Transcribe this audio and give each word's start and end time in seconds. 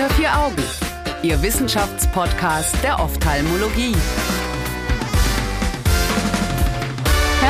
Unter 0.00 0.14
vier 0.14 0.34
Augen, 0.34 0.56
Ihr 1.22 1.42
Wissenschaftspodcast 1.42 2.82
der 2.82 2.98
Ophthalmologie. 3.00 3.94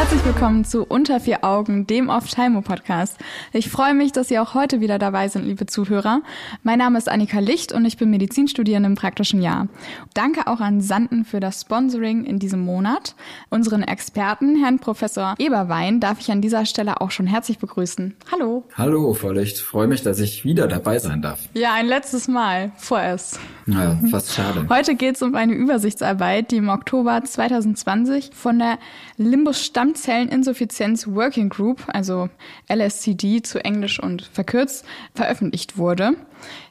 Herzlich 0.00 0.24
willkommen 0.24 0.64
zu 0.64 0.86
Unter 0.86 1.20
vier 1.20 1.44
Augen, 1.44 1.86
dem 1.86 2.08
Ophthalmo-Podcast. 2.08 3.18
Ich 3.52 3.68
freue 3.68 3.92
mich, 3.92 4.12
dass 4.12 4.28
Sie 4.28 4.38
auch 4.38 4.54
heute 4.54 4.80
wieder 4.80 4.98
dabei 4.98 5.28
sind, 5.28 5.44
liebe 5.44 5.66
Zuhörer. 5.66 6.22
Mein 6.62 6.78
Name 6.78 6.96
ist 6.96 7.06
Annika 7.06 7.38
Licht 7.38 7.70
und 7.70 7.84
ich 7.84 7.98
bin 7.98 8.08
Medizinstudierende 8.08 8.88
im 8.88 8.94
praktischen 8.94 9.42
Jahr. 9.42 9.68
Danke 10.14 10.46
auch 10.46 10.60
an 10.60 10.80
Sanden 10.80 11.26
für 11.26 11.38
das 11.38 11.60
Sponsoring 11.60 12.24
in 12.24 12.38
diesem 12.38 12.60
Monat. 12.60 13.14
Unseren 13.50 13.82
Experten, 13.82 14.56
Herrn 14.56 14.78
Professor 14.78 15.34
Eberwein, 15.36 16.00
darf 16.00 16.18
ich 16.18 16.30
an 16.30 16.40
dieser 16.40 16.64
Stelle 16.64 17.02
auch 17.02 17.10
schon 17.10 17.26
herzlich 17.26 17.58
begrüßen. 17.58 18.16
Hallo. 18.32 18.64
Hallo, 18.78 19.12
Frau 19.12 19.32
Licht. 19.32 19.58
Freue 19.58 19.86
mich, 19.86 20.02
dass 20.02 20.18
ich 20.18 20.46
wieder 20.46 20.66
dabei 20.66 20.98
sein 20.98 21.20
darf. 21.20 21.40
Ja, 21.52 21.74
ein 21.74 21.86
letztes 21.86 22.26
Mal, 22.26 22.72
vorerst. 22.78 23.38
Ja, 23.66 24.00
fast 24.10 24.32
schade. 24.32 24.66
Heute 24.70 24.94
geht 24.94 25.16
es 25.16 25.22
um 25.22 25.34
eine 25.34 25.52
Übersichtsarbeit, 25.52 26.52
die 26.52 26.56
im 26.56 26.70
Oktober 26.70 27.22
2020 27.22 28.30
von 28.32 28.58
der 28.58 28.78
Limbus 29.18 29.62
Stammzelleninsuffizienz 29.90 31.08
Working 31.08 31.48
Group, 31.48 31.82
also 31.88 32.28
LSCD 32.68 33.42
zu 33.42 33.64
Englisch 33.64 34.00
und 34.00 34.22
verkürzt, 34.22 34.84
veröffentlicht 35.14 35.78
wurde. 35.78 36.12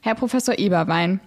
Herr 0.02 0.16
Professor 0.16 0.58
Eberwein, 0.58 1.20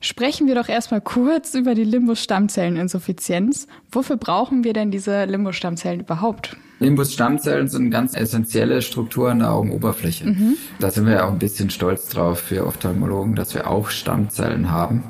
sprechen 0.00 0.46
wir 0.46 0.54
doch 0.54 0.68
erstmal 0.68 1.00
kurz 1.00 1.54
über 1.54 1.74
die 1.74 1.84
Limbus-Stammzelleninsuffizienz. 1.84 3.66
Wofür 3.90 4.18
brauchen 4.18 4.62
wir 4.62 4.74
denn 4.74 4.90
diese 4.90 5.24
Limbus-Stammzellen 5.24 6.00
überhaupt? 6.00 6.56
Limbus-Stammzellen 6.80 7.68
sind 7.68 7.90
ganz 7.90 8.14
essentielle 8.14 8.82
Strukturen 8.82 9.38
der 9.38 9.52
Augenoberfläche. 9.52 10.26
Mhm. 10.26 10.56
Da 10.78 10.90
sind 10.90 11.06
wir 11.06 11.14
ja 11.14 11.26
auch 11.26 11.32
ein 11.32 11.38
bisschen 11.38 11.70
stolz 11.70 12.10
drauf 12.10 12.40
für 12.40 12.66
Ophthalmologen, 12.66 13.34
dass 13.34 13.54
wir 13.54 13.68
auch 13.68 13.88
Stammzellen 13.88 14.70
haben, 14.70 15.04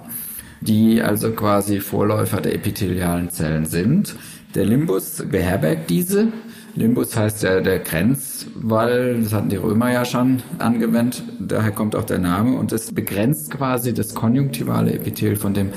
die 0.60 1.02
also 1.02 1.32
quasi 1.32 1.80
Vorläufer 1.80 2.40
der 2.40 2.54
epithelialen 2.54 3.28
Zellen 3.30 3.66
sind. 3.66 4.14
Der 4.54 4.64
Limbus 4.64 5.22
beherbergt 5.30 5.90
diese. 5.90 6.32
Limbus 6.74 7.16
heißt 7.16 7.42
ja 7.42 7.60
der 7.60 7.80
Grenzwall, 7.80 9.20
das 9.22 9.32
hatten 9.32 9.48
die 9.48 9.56
Römer 9.56 9.92
ja 9.92 10.04
schon 10.04 10.42
angewendet, 10.58 11.22
daher 11.40 11.72
kommt 11.72 11.96
auch 11.96 12.04
der 12.04 12.18
Name 12.18 12.56
und 12.56 12.72
es 12.72 12.92
begrenzt 12.92 13.50
quasi 13.50 13.92
das 13.92 14.14
konjunktivale 14.14 14.92
Epithel 14.92 15.36
von 15.36 15.54
dem 15.54 15.70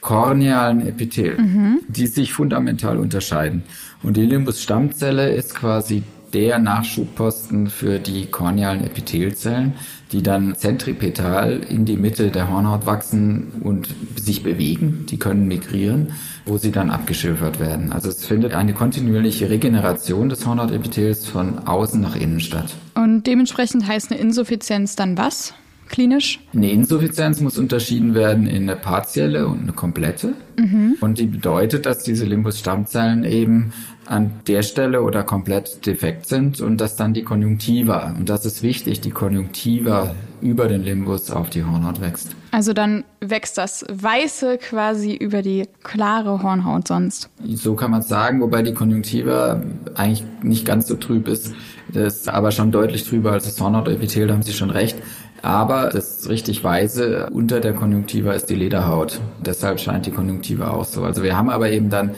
kornealen 0.00 0.86
Epithel, 0.86 1.38
mhm. 1.38 1.80
die 1.88 2.06
sich 2.06 2.32
fundamental 2.32 2.98
unterscheiden. 2.98 3.64
Und 4.02 4.16
die 4.16 4.26
Limbus-Stammzelle 4.26 5.34
ist 5.34 5.54
quasi 5.54 6.02
der 6.34 6.58
Nachschubposten 6.58 7.68
für 7.68 7.98
die 7.98 8.26
kornealen 8.26 8.84
Epithelzellen, 8.84 9.72
die 10.14 10.22
dann 10.22 10.54
zentripetal 10.54 11.60
in 11.68 11.84
die 11.84 11.96
Mitte 11.96 12.30
der 12.30 12.48
Hornhaut 12.48 12.86
wachsen 12.86 13.50
und 13.64 13.88
sich 14.14 14.44
bewegen. 14.44 15.06
Die 15.10 15.18
können 15.18 15.48
migrieren, 15.48 16.12
wo 16.46 16.56
sie 16.56 16.70
dann 16.70 16.90
abgeschilfert 16.90 17.58
werden. 17.58 17.92
Also 17.92 18.10
es 18.10 18.24
findet 18.24 18.54
eine 18.54 18.74
kontinuierliche 18.74 19.50
Regeneration 19.50 20.28
des 20.28 20.46
Hornhautepithels 20.46 21.26
von 21.26 21.66
außen 21.66 22.00
nach 22.00 22.14
innen 22.14 22.38
statt. 22.38 22.76
Und 22.94 23.26
dementsprechend 23.26 23.88
heißt 23.88 24.12
eine 24.12 24.20
Insuffizienz 24.20 24.94
dann 24.94 25.18
was? 25.18 25.52
Klinisch? 25.88 26.40
Eine 26.52 26.70
Insuffizienz 26.70 27.40
muss 27.40 27.58
unterschieden 27.58 28.14
werden 28.14 28.46
in 28.46 28.68
eine 28.68 28.76
partielle 28.76 29.46
und 29.46 29.62
eine 29.62 29.72
komplette. 29.72 30.34
Mhm. 30.56 30.96
Und 31.00 31.18
die 31.18 31.26
bedeutet, 31.26 31.86
dass 31.86 32.02
diese 32.02 32.24
Limbus-Stammzellen 32.24 33.24
eben 33.24 33.72
an 34.06 34.32
der 34.46 34.62
Stelle 34.62 35.02
oder 35.02 35.22
komplett 35.22 35.86
defekt 35.86 36.26
sind 36.26 36.60
und 36.60 36.78
dass 36.80 36.96
dann 36.96 37.14
die 37.14 37.22
Konjunktiva, 37.22 38.14
und 38.18 38.28
das 38.28 38.44
ist 38.44 38.62
wichtig, 38.62 39.00
die 39.00 39.10
Konjunktiva 39.10 40.14
über 40.42 40.68
den 40.68 40.82
Limbus 40.82 41.30
auf 41.30 41.48
die 41.48 41.64
Hornhaut 41.64 42.00
wächst. 42.00 42.36
Also 42.50 42.74
dann 42.74 43.04
wächst 43.20 43.56
das 43.56 43.84
Weiße 43.90 44.58
quasi 44.58 45.14
über 45.14 45.40
die 45.40 45.66
klare 45.82 46.42
Hornhaut 46.42 46.86
sonst. 46.86 47.30
So 47.54 47.74
kann 47.74 47.90
man 47.90 48.00
es 48.00 48.08
sagen, 48.08 48.40
wobei 48.40 48.62
die 48.62 48.74
Konjunktiva 48.74 49.62
eigentlich 49.94 50.24
nicht 50.42 50.66
ganz 50.66 50.86
so 50.86 50.96
trüb 50.96 51.26
ist. 51.26 51.54
Das 51.92 52.18
ist 52.18 52.28
aber 52.28 52.50
schon 52.50 52.72
deutlich 52.72 53.04
trüber 53.04 53.32
als 53.32 53.44
das 53.44 53.60
Hornhautepithel, 53.60 54.26
da 54.26 54.34
haben 54.34 54.42
Sie 54.42 54.52
schon 54.52 54.70
recht. 54.70 54.96
Aber 55.42 55.90
das 55.90 56.28
richtig 56.28 56.64
Weiße 56.64 57.28
unter 57.30 57.60
der 57.60 57.74
Konjunktiva 57.74 58.32
ist 58.32 58.48
die 58.48 58.54
Lederhaut. 58.54 59.20
Deshalb 59.44 59.78
scheint 59.78 60.06
die 60.06 60.10
Konjunktiva 60.10 60.70
auch 60.70 60.84
so. 60.84 61.04
Also 61.04 61.22
wir 61.22 61.36
haben 61.36 61.50
aber 61.50 61.70
eben 61.70 61.90
dann 61.90 62.12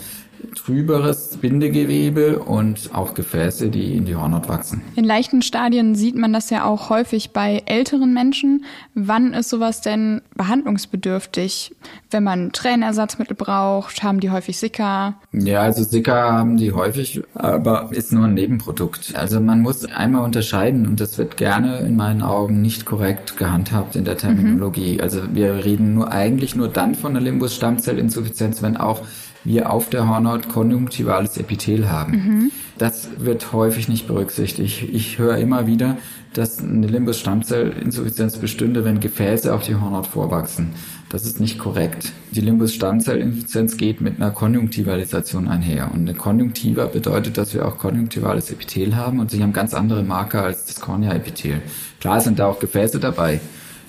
trüberes 0.55 1.37
Bindegewebe 1.37 2.39
und 2.41 2.91
auch 2.93 3.15
Gefäße, 3.15 3.69
die 3.69 3.95
in 3.97 4.05
die 4.05 4.17
Hornhaut 4.17 4.49
wachsen. 4.49 4.83
In 4.97 5.05
leichten 5.05 5.43
Stadien 5.43 5.95
sieht 5.95 6.17
man 6.17 6.33
das 6.33 6.51
ja 6.51 6.65
auch 6.65 6.91
häufig 6.91 7.31
bei 7.31 7.63
älteren 7.67 8.13
Menschen. 8.15 8.65
Wann 8.95 9.35
ist 9.35 9.49
sowas 9.49 9.81
denn 9.81 10.23
behandlungsbedürftig? 10.35 11.75
Wenn 12.11 12.25
man 12.25 12.53
Tränenersatzmittel 12.53 13.37
braucht, 13.37 14.03
haben 14.03 14.21
die 14.21 14.31
häufig 14.31 14.59
Sika? 14.59 15.17
Ja, 15.33 15.61
also 15.61 15.83
Sika 15.83 16.33
haben 16.33 16.57
die 16.57 16.73
häufig, 16.73 17.23
aber 17.35 17.89
ist 17.91 18.13
nur 18.13 18.25
ein 18.25 18.35
Nebenprodukt. 18.35 19.15
Also 19.17 19.41
man 19.41 19.61
muss 19.61 19.85
einmal 19.85 20.25
unterscheiden 20.25 20.87
und 20.87 21.01
das 21.01 21.19
wird 21.19 21.37
gerne 21.37 21.79
in 21.79 21.97
meinen 21.97 22.23
Augen 22.23 22.63
nicht 22.63 22.85
korrekt 22.85 23.37
gehandhabt 23.37 23.97
in 23.97 24.05
der 24.05 24.17
Terminologie. 24.17 24.95
Mhm. 24.95 25.01
Also 25.01 25.23
wir 25.35 25.65
reden 25.65 25.95
nur 25.95 26.13
eigentlich 26.13 26.57
nur 26.57 26.69
dann 26.69 26.95
von 26.95 27.15
der 27.15 27.23
Limbus-Stammzellinsuffizienz, 27.23 28.63
wenn 28.63 28.77
auch 28.77 29.03
wir 29.47 29.71
auf 29.71 29.89
der 29.89 30.09
Hornhaut 30.09 30.49
konjunktivales 30.49 31.37
Epithel 31.39 31.91
haben. 31.91 32.13
Mhm. 32.13 32.53
Das 32.79 33.09
wird 33.19 33.53
häufig 33.53 33.89
nicht 33.89 34.07
berücksichtigt. 34.07 34.89
Ich 34.93 35.19
höre 35.19 35.39
immer 35.39 35.67
wieder, 35.67 35.97
dass 36.35 36.59
eine 36.59 36.87
Limbus-Stammzellinsuffizienz 36.87 38.37
bestünde, 38.37 38.85
wenn 38.85 39.01
Gefäße 39.01 39.55
auf 39.55 39.63
die 39.63 39.77
Hornhaut 39.77 40.07
vorwachsen. 40.07 40.75
Das 41.09 41.25
ist 41.25 41.41
nicht 41.41 41.59
korrekt. 41.59 42.13
Die 42.33 42.41
Limbus-Stammzellinsuffizienz 42.41 43.77
geht 43.77 44.01
mit 44.01 44.17
einer 44.17 44.33
Konjunktivalisation 44.33 45.49
einher. 45.49 45.91
Und 45.95 46.01
eine 46.01 46.15
Konjunktiva 46.15 46.87
bedeutet, 46.87 47.39
dass 47.39 47.55
wir 47.55 47.67
auch 47.67 47.79
konjunktivales 47.79 48.51
Epithel 48.51 48.97
haben 48.97 49.21
und 49.21 49.31
sie 49.31 49.43
haben 49.43 49.53
ganz 49.53 49.73
andere 49.73 50.03
Marker 50.03 50.43
als 50.43 50.67
das 50.67 50.81
Kornea-Epithel. 50.81 51.63
Klar 52.01 52.21
sind 52.21 52.39
da 52.41 52.47
auch 52.49 52.59
Gefäße 52.59 52.99
dabei. 52.99 53.41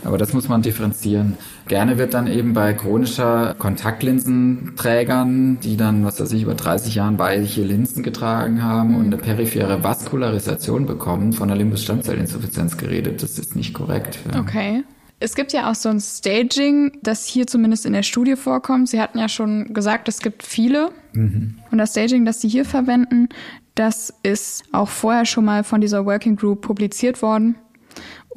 Aber 0.03 0.17
das 0.17 0.33
muss 0.33 0.47
man 0.47 0.61
differenzieren. 0.61 1.37
Gerne 1.67 1.97
wird 1.97 2.13
dann 2.13 2.27
eben 2.27 2.53
bei 2.53 2.73
chronischer 2.73 3.55
Kontaktlinsenträgern, 3.57 5.59
die 5.61 5.75
dann, 5.75 6.05
was 6.05 6.19
weiß 6.19 6.31
ich, 6.33 6.43
über 6.43 6.55
30 6.55 6.95
Jahren 6.95 7.19
weiche 7.19 7.63
Linsen 7.63 8.03
getragen 8.03 8.63
haben 8.63 8.95
und 8.95 9.07
eine 9.07 9.17
periphere 9.17 9.83
Vaskularisation 9.83 10.85
bekommen, 10.85 11.33
von 11.33 11.47
der 11.47 11.57
Limbus-Stammzellinsuffizienz 11.57 12.77
geredet. 12.77 13.23
Das 13.23 13.39
ist 13.39 13.55
nicht 13.55 13.73
korrekt. 13.73 14.19
Ja. 14.31 14.39
Okay. 14.39 14.83
Es 15.19 15.33
gibt 15.33 15.51
ja 15.51 15.71
auch 15.71 15.75
so 15.75 15.89
ein 15.89 15.99
Staging, 15.99 16.91
das 17.01 17.25
hier 17.25 17.47
zumindest 17.47 17.87
in 17.87 17.93
der 17.93 18.03
Studie 18.03 18.35
vorkommt. 18.35 18.89
Sie 18.89 19.01
hatten 19.01 19.17
ja 19.17 19.27
schon 19.27 19.73
gesagt, 19.73 20.07
es 20.07 20.19
gibt 20.19 20.43
viele. 20.43 20.91
Mhm. 21.13 21.55
Und 21.71 21.79
das 21.79 21.91
Staging, 21.91 22.23
das 22.23 22.39
Sie 22.39 22.47
hier 22.47 22.65
verwenden, 22.65 23.29
das 23.73 24.13
ist 24.21 24.63
auch 24.71 24.89
vorher 24.89 25.25
schon 25.25 25.45
mal 25.45 25.63
von 25.63 25.81
dieser 25.81 26.05
Working 26.05 26.35
Group 26.35 26.61
publiziert 26.61 27.23
worden. 27.23 27.55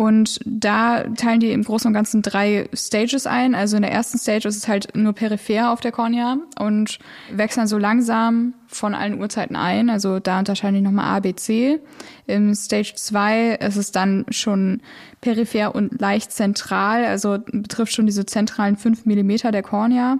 Und 0.01 0.41
da 0.47 1.03
teilen 1.15 1.41
die 1.41 1.53
im 1.53 1.63
Großen 1.63 1.87
und 1.87 1.93
Ganzen 1.93 2.23
drei 2.23 2.71
Stages 2.73 3.27
ein. 3.27 3.55
Also 3.55 3.77
in 3.77 3.83
der 3.83 3.93
ersten 3.93 4.17
Stage 4.17 4.49
ist 4.49 4.57
es 4.57 4.67
halt 4.67 4.97
nur 4.97 5.13
peripher 5.13 5.71
auf 5.71 5.83
der 5.83 5.93
Kornea 5.93 6.39
und 6.59 6.99
wechseln 7.31 7.67
so 7.67 7.77
langsam 7.77 8.55
von 8.67 8.95
allen 8.95 9.21
Uhrzeiten 9.21 9.57
ein. 9.57 9.91
Also 9.91 10.19
da 10.19 10.39
unterscheiden 10.39 10.77
die 10.77 10.81
nochmal 10.81 11.17
A, 11.17 11.21
B, 11.21 11.35
C. 11.35 11.81
Im 12.27 12.55
Stage 12.55 12.95
2 12.97 13.57
ist 13.57 13.77
es 13.77 13.93
dann 13.93 14.25
schon 14.31 14.81
peripher 15.21 15.75
und 15.75 16.01
leicht 16.01 16.33
zentral, 16.33 17.05
also 17.05 17.37
betrifft 17.53 17.93
schon 17.93 18.07
diese 18.07 18.25
zentralen 18.25 18.79
fünf 18.79 19.05
Millimeter 19.05 19.53
der 19.53 19.63
Kornea. 19.63 20.19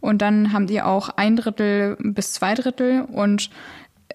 Und 0.00 0.22
dann 0.22 0.52
haben 0.52 0.66
die 0.66 0.82
auch 0.82 1.08
ein 1.08 1.36
Drittel 1.36 1.96
bis 2.00 2.32
zwei 2.32 2.56
Drittel 2.56 3.02
und 3.02 3.50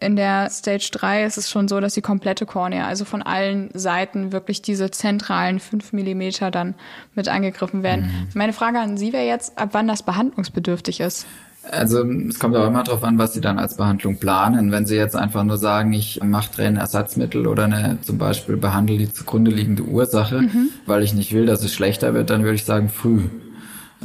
in 0.01 0.15
der 0.15 0.49
Stage 0.49 0.89
3 0.91 1.25
ist 1.25 1.37
es 1.37 1.49
schon 1.49 1.67
so, 1.67 1.79
dass 1.79 1.93
die 1.93 2.01
komplette 2.01 2.45
Kornea, 2.45 2.85
also 2.85 3.05
von 3.05 3.21
allen 3.21 3.69
Seiten 3.73 4.31
wirklich 4.31 4.61
diese 4.61 4.91
zentralen 4.91 5.59
5 5.59 5.93
Millimeter 5.93 6.51
dann 6.51 6.75
mit 7.13 7.27
angegriffen 7.27 7.83
werden. 7.83 8.05
Mhm. 8.05 8.27
Meine 8.33 8.53
Frage 8.53 8.79
an 8.79 8.97
Sie 8.97 9.13
wäre 9.13 9.25
jetzt, 9.25 9.57
ab 9.57 9.69
wann 9.71 9.87
das 9.87 10.03
behandlungsbedürftig 10.03 10.99
ist. 10.99 11.25
Also 11.71 12.03
es 12.03 12.37
kommt 12.37 12.55
auch 12.55 12.67
immer 12.67 12.83
darauf 12.83 13.03
an, 13.03 13.17
was 13.17 13.33
Sie 13.33 13.41
dann 13.41 13.57
als 13.57 13.75
Behandlung 13.75 14.17
planen. 14.17 14.71
Wenn 14.71 14.85
Sie 14.85 14.95
jetzt 14.95 15.15
einfach 15.15 15.43
nur 15.43 15.57
sagen, 15.57 15.93
ich 15.93 16.21
mache 16.23 16.51
Tränenersatzmittel 16.51 17.47
oder 17.47 17.63
eine, 17.63 17.97
zum 18.01 18.17
Beispiel 18.17 18.57
behandle 18.57 18.97
die 18.97 19.11
zugrunde 19.11 19.51
liegende 19.51 19.83
Ursache, 19.83 20.41
mhm. 20.41 20.69
weil 20.85 21.03
ich 21.03 21.13
nicht 21.13 21.33
will, 21.33 21.45
dass 21.45 21.63
es 21.63 21.73
schlechter 21.73 22.13
wird, 22.13 22.29
dann 22.29 22.43
würde 22.43 22.55
ich 22.55 22.65
sagen 22.65 22.89
früh. 22.89 23.23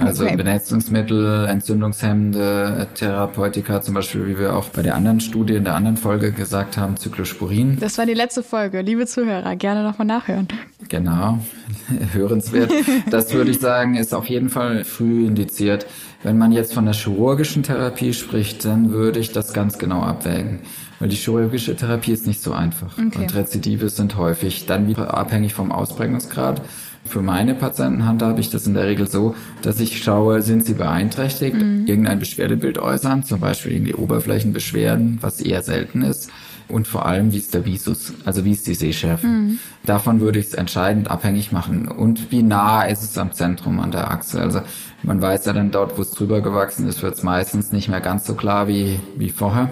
Also 0.00 0.24
okay. 0.24 0.36
Benetzungsmittel, 0.36 1.46
entzündungshemmende 1.46 2.88
Therapeutika, 2.94 3.82
zum 3.82 3.94
Beispiel, 3.94 4.26
wie 4.26 4.38
wir 4.38 4.56
auch 4.56 4.70
bei 4.70 4.82
der 4.82 4.94
anderen 4.94 5.20
Studie 5.20 5.54
in 5.54 5.64
der 5.64 5.74
anderen 5.74 5.96
Folge 5.96 6.32
gesagt 6.32 6.76
haben, 6.76 6.96
Zyklosporin. 6.96 7.78
Das 7.78 7.98
war 7.98 8.06
die 8.06 8.14
letzte 8.14 8.42
Folge. 8.42 8.80
Liebe 8.80 9.06
Zuhörer, 9.06 9.56
gerne 9.56 9.82
nochmal 9.82 10.06
nachhören. 10.06 10.48
Genau, 10.88 11.38
hörenswert. 12.12 12.72
Das 13.10 13.32
würde 13.32 13.50
ich 13.50 13.60
sagen, 13.60 13.96
ist 13.96 14.14
auf 14.14 14.26
jeden 14.26 14.48
Fall 14.48 14.84
früh 14.84 15.26
indiziert. 15.26 15.86
Wenn 16.22 16.36
man 16.36 16.52
jetzt 16.52 16.74
von 16.74 16.84
der 16.84 16.94
chirurgischen 16.94 17.62
Therapie 17.62 18.12
spricht, 18.12 18.64
dann 18.64 18.90
würde 18.90 19.20
ich 19.20 19.32
das 19.32 19.52
ganz 19.52 19.78
genau 19.78 20.02
abwägen. 20.02 20.60
Weil 21.00 21.08
die 21.08 21.16
chirurgische 21.16 21.74
Therapie 21.74 22.12
ist 22.12 22.26
nicht 22.26 22.42
so 22.42 22.52
einfach. 22.52 22.96
Okay. 22.96 23.18
Und 23.18 23.34
Rezidive 23.34 23.88
sind 23.88 24.16
häufig 24.16 24.66
dann 24.66 24.86
wieder 24.86 25.16
abhängig 25.16 25.54
vom 25.54 25.72
Ausprägungsgrad. 25.72 26.62
Für 27.04 27.22
meine 27.22 27.54
Patienten 27.54 28.04
handhabe 28.04 28.40
ich 28.40 28.50
das 28.50 28.66
in 28.66 28.74
der 28.74 28.86
Regel 28.86 29.08
so, 29.08 29.34
dass 29.62 29.80
ich 29.80 30.02
schaue, 30.02 30.42
sind 30.42 30.66
sie 30.66 30.74
beeinträchtigt, 30.74 31.56
mhm. 31.56 31.86
irgendein 31.86 32.18
Beschwerdebild 32.18 32.78
äußern, 32.78 33.24
zum 33.24 33.40
Beispiel 33.40 33.72
irgendwie 33.72 33.94
Oberflächenbeschwerden, 33.94 35.18
was 35.22 35.40
eher 35.40 35.62
selten 35.62 36.02
ist. 36.02 36.30
Und 36.68 36.86
vor 36.86 37.06
allem, 37.06 37.32
wie 37.32 37.38
ist 37.38 37.52
der 37.52 37.64
Visus, 37.64 38.12
also 38.24 38.44
wie 38.44 38.52
ist 38.52 38.66
die 38.66 38.74
Sehschärfe. 38.74 39.26
Mhm. 39.26 39.58
Davon 39.86 40.20
würde 40.20 40.38
ich 40.38 40.48
es 40.48 40.54
entscheidend 40.54 41.10
abhängig 41.10 41.50
machen. 41.50 41.88
Und 41.88 42.30
wie 42.30 42.42
nah 42.42 42.82
ist 42.84 43.02
es 43.02 43.18
am 43.18 43.32
Zentrum, 43.32 43.80
an 43.80 43.90
der 43.90 44.10
Achse. 44.10 44.40
Also 44.40 44.60
man 45.02 45.20
weiß 45.20 45.46
ja 45.46 45.52
dann 45.52 45.72
dort, 45.72 45.98
wo 45.98 46.02
es 46.02 46.12
drüber 46.12 46.42
gewachsen 46.42 46.86
ist, 46.86 47.02
wird 47.02 47.14
es 47.14 47.22
meistens 47.22 47.72
nicht 47.72 47.88
mehr 47.88 48.00
ganz 48.00 48.26
so 48.26 48.34
klar 48.34 48.68
wie, 48.68 49.00
wie 49.16 49.30
vorher. 49.30 49.70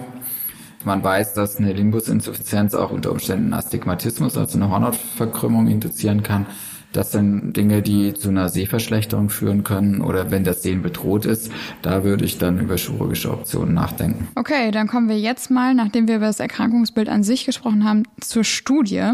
Man 0.85 1.03
weiß, 1.03 1.33
dass 1.33 1.57
eine 1.57 1.73
Limbusinsuffizienz 1.73 2.73
auch 2.73 2.91
unter 2.91 3.11
Umständen 3.11 3.53
Astigmatismus, 3.53 4.37
also 4.37 4.57
eine 4.57 4.69
Hornhautverkrümmung 4.69 5.67
induzieren 5.67 6.23
kann. 6.23 6.45
Das 6.91 7.11
sind 7.11 7.53
Dinge, 7.53 7.83
die 7.83 8.15
zu 8.15 8.29
einer 8.29 8.49
Sehverschlechterung 8.49 9.29
führen 9.29 9.63
können 9.63 10.01
oder 10.01 10.31
wenn 10.31 10.43
das 10.43 10.63
Sehen 10.63 10.81
bedroht 10.81 11.25
ist, 11.25 11.51
da 11.83 12.03
würde 12.03 12.25
ich 12.25 12.39
dann 12.39 12.59
über 12.59 12.77
chirurgische 12.77 13.31
Optionen 13.31 13.75
nachdenken. 13.75 14.27
Okay, 14.35 14.71
dann 14.71 14.87
kommen 14.87 15.07
wir 15.07 15.19
jetzt 15.19 15.51
mal, 15.51 15.75
nachdem 15.75 16.07
wir 16.07 16.15
über 16.15 16.25
das 16.25 16.39
Erkrankungsbild 16.39 17.07
an 17.07 17.23
sich 17.23 17.45
gesprochen 17.45 17.83
haben, 17.83 18.03
zur 18.21 18.43
Studie. 18.43 19.11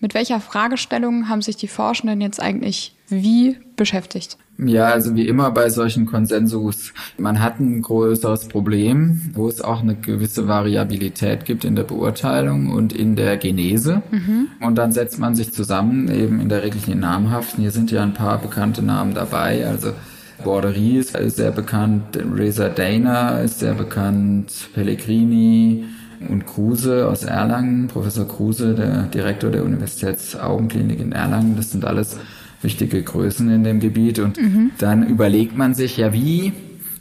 Mit 0.00 0.12
welcher 0.12 0.38
Fragestellung 0.38 1.30
haben 1.30 1.40
sich 1.40 1.56
die 1.56 1.68
Forschenden 1.68 2.20
jetzt 2.20 2.42
eigentlich 2.42 2.94
wie 3.08 3.58
beschäftigt? 3.76 4.36
Ja, 4.56 4.86
also 4.86 5.16
wie 5.16 5.26
immer 5.26 5.50
bei 5.50 5.68
solchen 5.68 6.06
Konsensus. 6.06 6.92
Man 7.18 7.42
hat 7.42 7.58
ein 7.58 7.82
größeres 7.82 8.46
Problem, 8.46 9.20
wo 9.34 9.48
es 9.48 9.60
auch 9.60 9.82
eine 9.82 9.96
gewisse 9.96 10.46
Variabilität 10.46 11.44
gibt 11.44 11.64
in 11.64 11.74
der 11.74 11.82
Beurteilung 11.82 12.70
und 12.70 12.92
in 12.92 13.16
der 13.16 13.36
Genese. 13.36 14.02
Mhm. 14.10 14.48
Und 14.60 14.76
dann 14.76 14.92
setzt 14.92 15.18
man 15.18 15.34
sich 15.34 15.52
zusammen, 15.52 16.08
eben 16.08 16.40
in 16.40 16.48
der 16.48 16.62
Regel 16.62 16.80
die 16.86 16.94
namhaften. 16.94 17.62
Hier 17.62 17.72
sind 17.72 17.90
ja 17.90 18.02
ein 18.02 18.14
paar 18.14 18.38
bekannte 18.38 18.82
Namen 18.82 19.14
dabei. 19.14 19.66
Also 19.66 19.92
Borderie 20.44 20.98
ist 20.98 21.36
sehr 21.36 21.50
bekannt, 21.50 22.16
Reza 22.16 22.68
Dana 22.68 23.40
ist 23.40 23.60
sehr 23.60 23.74
bekannt, 23.74 24.68
Pellegrini, 24.74 25.84
und 26.28 26.46
Kruse 26.46 27.08
aus 27.08 27.24
Erlangen, 27.24 27.88
Professor 27.88 28.26
Kruse, 28.26 28.74
der 28.74 29.02
Direktor 29.04 29.50
der 29.50 29.64
Universitätsaugenklinik 29.64 31.00
in 31.00 31.12
Erlangen, 31.12 31.56
das 31.56 31.70
sind 31.70 31.84
alles 31.84 32.16
wichtige 32.64 33.02
Größen 33.02 33.48
in 33.50 33.62
dem 33.62 33.80
Gebiet. 33.80 34.18
Und 34.18 34.40
mhm. 34.40 34.72
dann 34.78 35.06
überlegt 35.06 35.56
man 35.56 35.74
sich 35.74 35.96
ja, 35.96 36.12
wie 36.12 36.52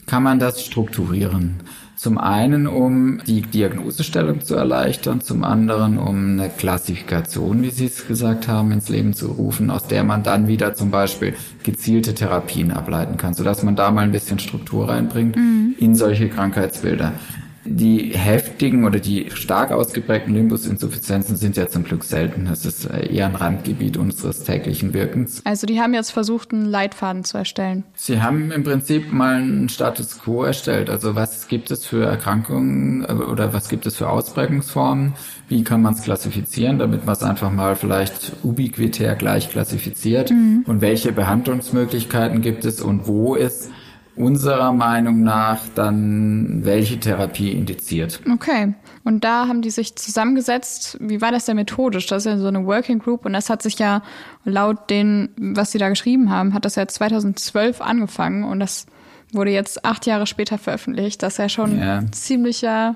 kann 0.05 0.23
man 0.23 0.39
das 0.39 0.63
strukturieren? 0.63 1.55
Zum 1.95 2.17
einen, 2.17 2.67
um 2.67 3.21
die 3.25 3.41
Diagnosestellung 3.41 4.41
zu 4.41 4.55
erleichtern, 4.55 5.21
zum 5.21 5.45
anderen, 5.45 5.97
um 5.97 6.31
eine 6.37 6.49
Klassifikation, 6.49 7.61
wie 7.61 7.69
Sie 7.69 7.85
es 7.85 8.07
gesagt 8.07 8.49
haben, 8.49 8.73
ins 8.73 8.89
Leben 8.89 9.13
zu 9.13 9.27
rufen, 9.27 9.69
aus 9.69 9.87
der 9.87 10.03
man 10.03 10.21
dann 10.21 10.49
wieder 10.49 10.73
zum 10.73 10.91
Beispiel 10.91 11.33
gezielte 11.63 12.13
Therapien 12.13 12.71
ableiten 12.71 13.15
kann, 13.15 13.33
sodass 13.33 13.63
man 13.63 13.77
da 13.77 13.89
mal 13.91 14.01
ein 14.01 14.11
bisschen 14.11 14.39
Struktur 14.39 14.89
reinbringt 14.89 15.37
mhm. 15.37 15.75
in 15.79 15.95
solche 15.95 16.27
Krankheitsbilder. 16.27 17.13
Die 17.65 18.11
heftigen 18.13 18.85
oder 18.85 18.99
die 18.99 19.29
stark 19.31 19.71
ausgeprägten 19.71 20.33
Limbusinsuffizienzen 20.33 21.37
sind 21.37 21.55
ja 21.55 21.69
zum 21.69 21.83
Glück 21.83 22.03
selten. 22.03 22.45
Das 22.45 22.65
ist 22.65 22.85
eher 22.85 23.27
ein 23.27 23.35
Randgebiet 23.35 23.97
unseres 23.97 24.43
täglichen 24.43 24.93
Wirkens. 24.93 25.41
Also 25.45 25.65
die 25.65 25.79
haben 25.79 25.93
jetzt 25.93 26.11
versucht, 26.11 26.51
einen 26.51 26.65
Leitfaden 26.65 27.23
zu 27.23 27.37
erstellen. 27.37 27.83
Sie 27.95 28.21
haben 28.21 28.51
im 28.51 28.63
Prinzip 28.63 29.13
mal 29.13 29.35
einen 29.35 29.69
Status 29.69 30.19
quo 30.19 30.43
erstellt. 30.43 30.89
Also 30.89 31.15
was 31.15 31.47
gibt 31.47 31.71
es 31.71 31.85
für 31.85 32.05
Erkrankungen 32.05 33.05
äh, 33.05 33.13
oder 33.13 33.53
was 33.53 33.69
gibt 33.69 33.85
es 33.85 33.95
für 33.95 34.09
Ausprägungsformen? 34.09 35.13
Wie 35.47 35.63
kann 35.63 35.81
man 35.81 35.93
es 35.93 36.01
klassifizieren, 36.01 36.79
damit 36.79 37.05
man 37.05 37.15
es 37.15 37.23
einfach 37.23 37.51
mal 37.51 37.75
vielleicht 37.75 38.33
ubiquitär 38.43 39.15
gleich 39.15 39.49
klassifiziert? 39.49 40.31
Mhm. 40.31 40.65
Und 40.67 40.81
welche 40.81 41.11
Behandlungsmöglichkeiten 41.11 42.41
gibt 42.41 42.65
es 42.65 42.81
und 42.81 43.07
wo 43.07 43.35
ist 43.35 43.69
unserer 44.15 44.71
Meinung 44.73 45.23
nach 45.23 45.61
dann 45.73 46.63
welche 46.63 46.99
Therapie 46.99 47.51
indiziert. 47.51 48.21
Okay. 48.31 48.73
Und 49.03 49.23
da 49.23 49.47
haben 49.47 49.61
die 49.61 49.71
sich 49.71 49.95
zusammengesetzt. 49.95 50.97
Wie 51.01 51.21
war 51.21 51.31
das 51.31 51.45
denn 51.45 51.55
methodisch? 51.55 52.05
Das 52.07 52.25
ist 52.25 52.31
ja 52.31 52.37
so 52.37 52.47
eine 52.47 52.65
Working 52.65 52.99
Group 52.99 53.25
und 53.25 53.33
das 53.33 53.49
hat 53.49 53.61
sich 53.61 53.79
ja 53.79 54.03
laut 54.45 54.89
den, 54.89 55.29
was 55.37 55.71
sie 55.71 55.77
da 55.77 55.89
geschrieben 55.89 56.29
haben, 56.29 56.53
hat 56.53 56.65
das 56.65 56.75
ja 56.75 56.87
2012 56.87 57.81
angefangen 57.81 58.43
und 58.43 58.59
das 58.59 58.85
wurde 59.33 59.51
jetzt 59.51 59.83
acht 59.83 60.05
Jahre 60.05 60.27
später 60.27 60.57
veröffentlicht. 60.57 61.23
Das 61.23 61.33
ist 61.33 61.39
ja 61.39 61.49
schon 61.49 61.79
ja. 61.79 61.97
ein 61.99 62.13
ziemlicher 62.13 62.95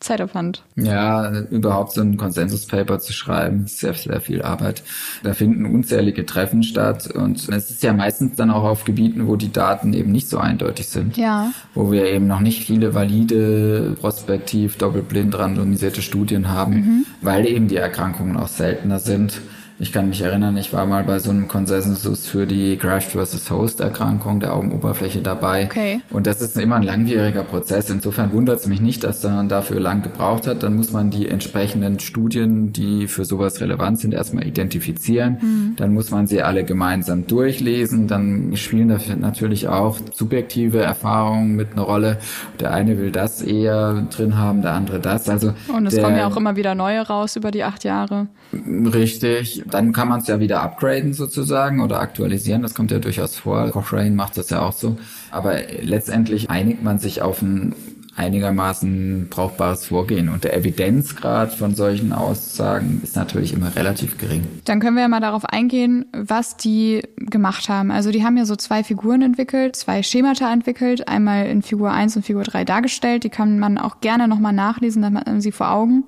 Zeitaufwand. 0.00 0.62
Ja, 0.76 1.40
überhaupt 1.50 1.92
so 1.92 2.00
ein 2.00 2.16
Konsensuspaper 2.16 3.00
zu 3.00 3.12
schreiben, 3.12 3.64
ist 3.64 3.80
sehr, 3.80 3.94
sehr 3.94 4.20
viel 4.20 4.42
Arbeit. 4.42 4.84
Da 5.24 5.34
finden 5.34 5.66
unzählige 5.66 6.24
Treffen 6.24 6.62
statt 6.62 7.10
und 7.10 7.48
es 7.48 7.70
ist 7.70 7.82
ja 7.82 7.92
meistens 7.92 8.36
dann 8.36 8.50
auch 8.50 8.62
auf 8.62 8.84
Gebieten, 8.84 9.26
wo 9.26 9.34
die 9.34 9.50
Daten 9.50 9.92
eben 9.94 10.12
nicht 10.12 10.28
so 10.28 10.38
eindeutig 10.38 10.86
sind. 10.86 11.16
Ja. 11.16 11.52
Wo 11.74 11.90
wir 11.90 12.06
eben 12.06 12.28
noch 12.28 12.40
nicht 12.40 12.64
viele 12.64 12.94
valide, 12.94 13.96
prospektiv, 14.00 14.76
doppelblind 14.76 15.36
randomisierte 15.36 16.02
Studien 16.02 16.48
haben, 16.48 16.74
mhm. 16.74 17.06
weil 17.20 17.46
eben 17.46 17.66
die 17.66 17.76
Erkrankungen 17.76 18.36
auch 18.36 18.48
seltener 18.48 19.00
sind. 19.00 19.40
Ich 19.80 19.92
kann 19.92 20.08
mich 20.08 20.20
erinnern, 20.22 20.56
ich 20.56 20.72
war 20.72 20.86
mal 20.86 21.04
bei 21.04 21.20
so 21.20 21.30
einem 21.30 21.46
Konsensus 21.46 22.26
für 22.26 22.46
die 22.46 22.76
Graft 22.76 23.12
versus 23.12 23.48
Host 23.48 23.78
Erkrankung 23.78 24.40
der 24.40 24.56
Augenoberfläche 24.56 25.20
dabei. 25.20 25.66
Okay. 25.66 26.00
Und 26.10 26.26
das 26.26 26.42
ist 26.42 26.58
immer 26.58 26.76
ein 26.76 26.82
langwieriger 26.82 27.44
Prozess. 27.44 27.88
Insofern 27.88 28.32
wundert 28.32 28.58
es 28.58 28.66
mich 28.66 28.80
nicht, 28.80 29.04
dass 29.04 29.22
man 29.22 29.48
dafür 29.48 29.78
lang 29.78 30.02
gebraucht 30.02 30.48
hat. 30.48 30.64
Dann 30.64 30.74
muss 30.74 30.90
man 30.90 31.10
die 31.10 31.28
entsprechenden 31.28 32.00
Studien, 32.00 32.72
die 32.72 33.06
für 33.06 33.24
sowas 33.24 33.60
relevant 33.60 34.00
sind, 34.00 34.14
erstmal 34.14 34.48
identifizieren. 34.48 35.38
Mhm. 35.40 35.76
Dann 35.76 35.94
muss 35.94 36.10
man 36.10 36.26
sie 36.26 36.42
alle 36.42 36.64
gemeinsam 36.64 37.28
durchlesen. 37.28 38.08
Dann 38.08 38.56
spielen 38.56 38.88
da 38.88 38.98
natürlich 39.16 39.68
auch 39.68 39.98
subjektive 40.12 40.80
Erfahrungen 40.80 41.54
mit 41.54 41.74
einer 41.74 41.82
Rolle. 41.82 42.18
Der 42.58 42.72
eine 42.72 42.98
will 42.98 43.12
das 43.12 43.42
eher 43.42 44.08
drin 44.10 44.36
haben, 44.36 44.60
der 44.60 44.72
andere 44.72 44.98
das. 44.98 45.28
Also 45.28 45.54
Und 45.72 45.86
es 45.86 46.02
kommen 46.02 46.16
ja 46.16 46.26
auch 46.26 46.36
immer 46.36 46.56
wieder 46.56 46.74
neue 46.74 47.00
raus 47.02 47.36
über 47.36 47.52
die 47.52 47.62
acht 47.62 47.84
Jahre. 47.84 48.26
Richtig 48.52 49.62
dann 49.70 49.92
kann 49.92 50.08
man 50.08 50.20
es 50.20 50.26
ja 50.26 50.40
wieder 50.40 50.62
upgraden 50.62 51.12
sozusagen 51.12 51.80
oder 51.80 52.00
aktualisieren. 52.00 52.62
Das 52.62 52.74
kommt 52.74 52.90
ja 52.90 52.98
durchaus 52.98 53.36
vor. 53.36 53.70
Cochrane 53.70 54.10
macht 54.10 54.36
das 54.36 54.50
ja 54.50 54.62
auch 54.62 54.72
so. 54.72 54.96
Aber 55.30 55.56
letztendlich 55.82 56.48
einigt 56.50 56.82
man 56.82 56.98
sich 56.98 57.22
auf 57.22 57.42
ein 57.42 57.74
einigermaßen 58.18 59.28
brauchbares 59.30 59.86
Vorgehen. 59.86 60.28
Und 60.28 60.42
der 60.42 60.56
Evidenzgrad 60.56 61.54
von 61.54 61.74
solchen 61.76 62.12
Aussagen 62.12 63.00
ist 63.04 63.14
natürlich 63.14 63.52
immer 63.52 63.76
relativ 63.76 64.18
gering. 64.18 64.44
Dann 64.64 64.80
können 64.80 64.96
wir 64.96 65.02
ja 65.02 65.08
mal 65.08 65.20
darauf 65.20 65.44
eingehen, 65.44 66.06
was 66.12 66.56
die 66.56 67.02
gemacht 67.16 67.68
haben. 67.68 67.92
Also 67.92 68.10
die 68.10 68.24
haben 68.24 68.36
ja 68.36 68.44
so 68.44 68.56
zwei 68.56 68.82
Figuren 68.82 69.22
entwickelt, 69.22 69.76
zwei 69.76 70.02
Schemata 70.02 70.52
entwickelt, 70.52 71.06
einmal 71.06 71.46
in 71.46 71.62
Figur 71.62 71.92
1 71.92 72.16
und 72.16 72.24
Figur 72.24 72.42
3 72.42 72.64
dargestellt. 72.64 73.22
Die 73.22 73.30
kann 73.30 73.60
man 73.60 73.78
auch 73.78 74.00
gerne 74.00 74.26
nochmal 74.26 74.52
nachlesen, 74.52 75.02
dann 75.02 75.16
hat 75.16 75.26
man 75.26 75.40
sie 75.40 75.52
vor 75.52 75.70
Augen. 75.70 76.04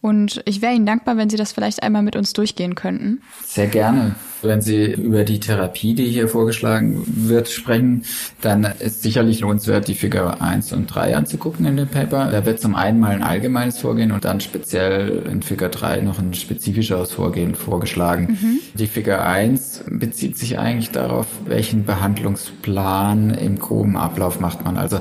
Und 0.00 0.42
ich 0.44 0.62
wäre 0.62 0.74
Ihnen 0.74 0.86
dankbar, 0.86 1.16
wenn 1.16 1.28
Sie 1.28 1.36
das 1.36 1.52
vielleicht 1.52 1.82
einmal 1.82 2.02
mit 2.02 2.14
uns 2.14 2.32
durchgehen 2.32 2.76
könnten. 2.76 3.20
Sehr 3.44 3.66
gerne. 3.66 4.14
Wenn 4.42 4.62
Sie 4.62 4.92
über 4.92 5.24
die 5.24 5.40
Therapie, 5.40 5.94
die 5.94 6.06
hier 6.06 6.28
vorgeschlagen 6.28 7.02
wird, 7.06 7.48
sprechen, 7.48 8.04
dann 8.40 8.64
ist 8.78 9.02
sicherlich 9.02 9.40
lohnenswert, 9.40 9.88
die 9.88 9.94
Figur 9.94 10.40
1 10.40 10.72
und 10.72 10.86
3 10.86 11.16
anzugucken 11.16 11.66
in 11.66 11.76
dem 11.76 11.88
Paper. 11.88 12.30
Da 12.30 12.46
wird 12.46 12.60
zum 12.60 12.76
einen 12.76 13.00
mal 13.00 13.10
ein 13.10 13.24
allgemeines 13.24 13.78
Vorgehen 13.78 14.12
und 14.12 14.24
dann 14.24 14.40
speziell 14.40 15.24
in 15.28 15.42
Figur 15.42 15.68
3 15.68 16.02
noch 16.02 16.20
ein 16.20 16.34
spezifischeres 16.34 17.10
Vorgehen 17.10 17.56
vorgeschlagen. 17.56 18.38
Mhm. 18.40 18.60
Die 18.74 18.86
Figur 18.86 19.20
1 19.20 19.84
bezieht 19.88 20.38
sich 20.38 20.60
eigentlich 20.60 20.92
darauf, 20.92 21.26
welchen 21.46 21.84
Behandlungsplan 21.84 23.30
im 23.30 23.58
groben 23.58 23.96
Ablauf 23.96 24.38
macht 24.38 24.64
man. 24.64 24.76
Also 24.76 25.00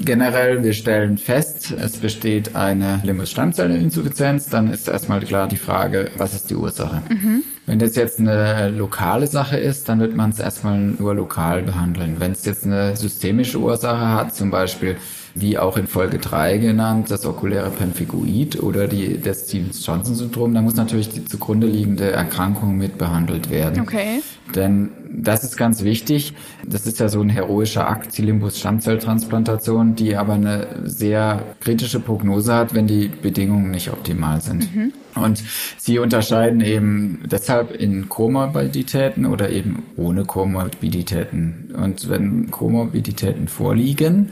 Generell, 0.00 0.62
wir 0.62 0.72
stellen 0.74 1.18
fest, 1.18 1.72
es 1.72 1.96
besteht 1.96 2.54
eine 2.54 3.00
Limbus-Stammzelleninsuffizienz, 3.02 4.48
dann 4.48 4.72
ist 4.72 4.88
erstmal 4.88 5.20
klar 5.20 5.48
die 5.48 5.56
Frage, 5.56 6.10
was 6.16 6.34
ist 6.34 6.50
die 6.50 6.54
Ursache? 6.54 7.02
Mhm. 7.08 7.42
Wenn 7.66 7.78
das 7.80 7.96
jetzt 7.96 8.18
eine 8.20 8.70
lokale 8.70 9.26
Sache 9.26 9.58
ist, 9.58 9.88
dann 9.88 10.00
wird 10.00 10.16
man 10.16 10.30
es 10.30 10.38
erstmal 10.38 10.78
nur 10.78 11.14
lokal 11.14 11.62
behandeln. 11.62 12.16
Wenn 12.18 12.32
es 12.32 12.44
jetzt 12.44 12.64
eine 12.64 12.96
systemische 12.96 13.58
Ursache 13.58 14.08
hat, 14.08 14.34
zum 14.34 14.50
Beispiel 14.50 14.96
wie 15.34 15.58
auch 15.58 15.76
in 15.76 15.86
Folge 15.86 16.18
3 16.18 16.58
genannt, 16.58 17.10
das 17.10 17.26
okuläre 17.26 17.70
Pemphigoid 17.70 18.62
oder 18.62 18.88
die, 18.88 19.20
das 19.20 19.48
Stevens-Johnson-Syndrom, 19.48 20.54
da 20.54 20.62
muss 20.62 20.76
natürlich 20.76 21.10
die 21.10 21.24
zugrunde 21.24 21.66
liegende 21.66 22.10
Erkrankung 22.10 22.76
mit 22.78 22.98
behandelt 22.98 23.50
werden. 23.50 23.82
Okay. 23.82 24.22
Denn 24.54 24.90
das 25.22 25.44
ist 25.44 25.56
ganz 25.56 25.82
wichtig. 25.82 26.34
Das 26.66 26.86
ist 26.86 27.00
ja 27.00 27.08
so 27.08 27.20
ein 27.20 27.28
heroischer 27.28 27.88
Akt, 27.88 28.16
die 28.16 28.22
Limbus-Stammzelltransplantation, 28.22 29.94
die 29.94 30.16
aber 30.16 30.34
eine 30.34 30.66
sehr 30.84 31.42
kritische 31.60 32.00
Prognose 32.00 32.54
hat, 32.54 32.74
wenn 32.74 32.86
die 32.86 33.08
Bedingungen 33.08 33.70
nicht 33.70 33.90
optimal 33.90 34.40
sind. 34.40 34.74
Mhm. 34.74 34.92
Und 35.14 35.42
sie 35.78 35.98
unterscheiden 35.98 36.60
eben 36.60 37.22
deshalb 37.30 37.72
in 37.72 38.08
Komorbiditäten 38.08 39.26
oder 39.26 39.50
eben 39.50 39.84
ohne 39.96 40.24
Komorbiditäten. 40.24 41.74
Und 41.76 42.08
wenn 42.08 42.50
Komorbiditäten 42.50 43.48
vorliegen, 43.48 44.30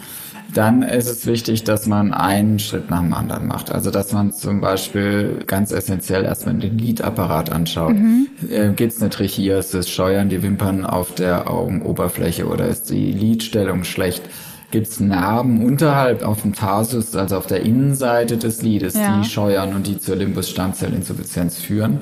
dann 0.55 0.83
ist 0.83 1.09
es 1.09 1.27
wichtig, 1.27 1.65
dass 1.65 1.87
man 1.87 2.13
einen 2.15 2.59
Schritt 2.59 2.91
nach 2.91 3.01
dem 3.01 3.13
anderen 3.13 3.47
macht. 3.47 3.71
Also 3.71 3.91
dass 3.91 4.13
man 4.13 4.33
zum 4.33 4.61
Beispiel 4.61 5.45
ganz 5.47 5.73
essentiell 5.73 6.25
erstmal 6.25 6.55
den 6.55 6.79
Lidapparat 6.79 7.51
anschaut. 7.51 7.95
Mhm. 7.95 8.29
Äh, 8.51 8.73
Gibt 8.73 8.93
es 8.93 9.01
eine 9.01 9.11
Trichiasis, 9.11 9.89
scheuern 9.89 10.29
die 10.29 10.43
Wimpern 10.43 10.85
auf 10.85 11.15
der 11.15 11.51
Augenoberfläche 11.51 12.47
oder 12.47 12.67
ist 12.67 12.91
die 12.91 13.13
Lidstellung 13.13 13.85
schlecht? 13.85 14.23
Gibt 14.71 14.89
es 14.89 14.99
Narben 14.99 15.65
unterhalb 15.65 16.25
auf 16.25 16.43
dem 16.43 16.55
Tarsus, 16.55 17.15
also 17.15 17.37
auf 17.37 17.47
der 17.47 17.63
Innenseite 17.63 18.37
des 18.37 18.63
Lides, 18.63 18.95
ja. 18.95 19.21
die 19.21 19.29
scheuern 19.29 19.75
und 19.75 19.87
die 19.87 19.99
zur 19.99 20.17
Limbus-Stammzellinsuffizienz 20.17 21.59
führen? 21.59 22.01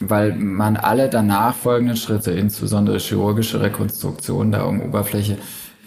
weil 0.00 0.34
man 0.36 0.76
alle 0.76 1.08
danach 1.08 1.54
folgenden 1.54 1.96
Schritte, 1.96 2.30
insbesondere 2.30 2.98
chirurgische 2.98 3.60
Rekonstruktion 3.60 4.52
der 4.52 4.64
Augenoberfläche, 4.64 5.38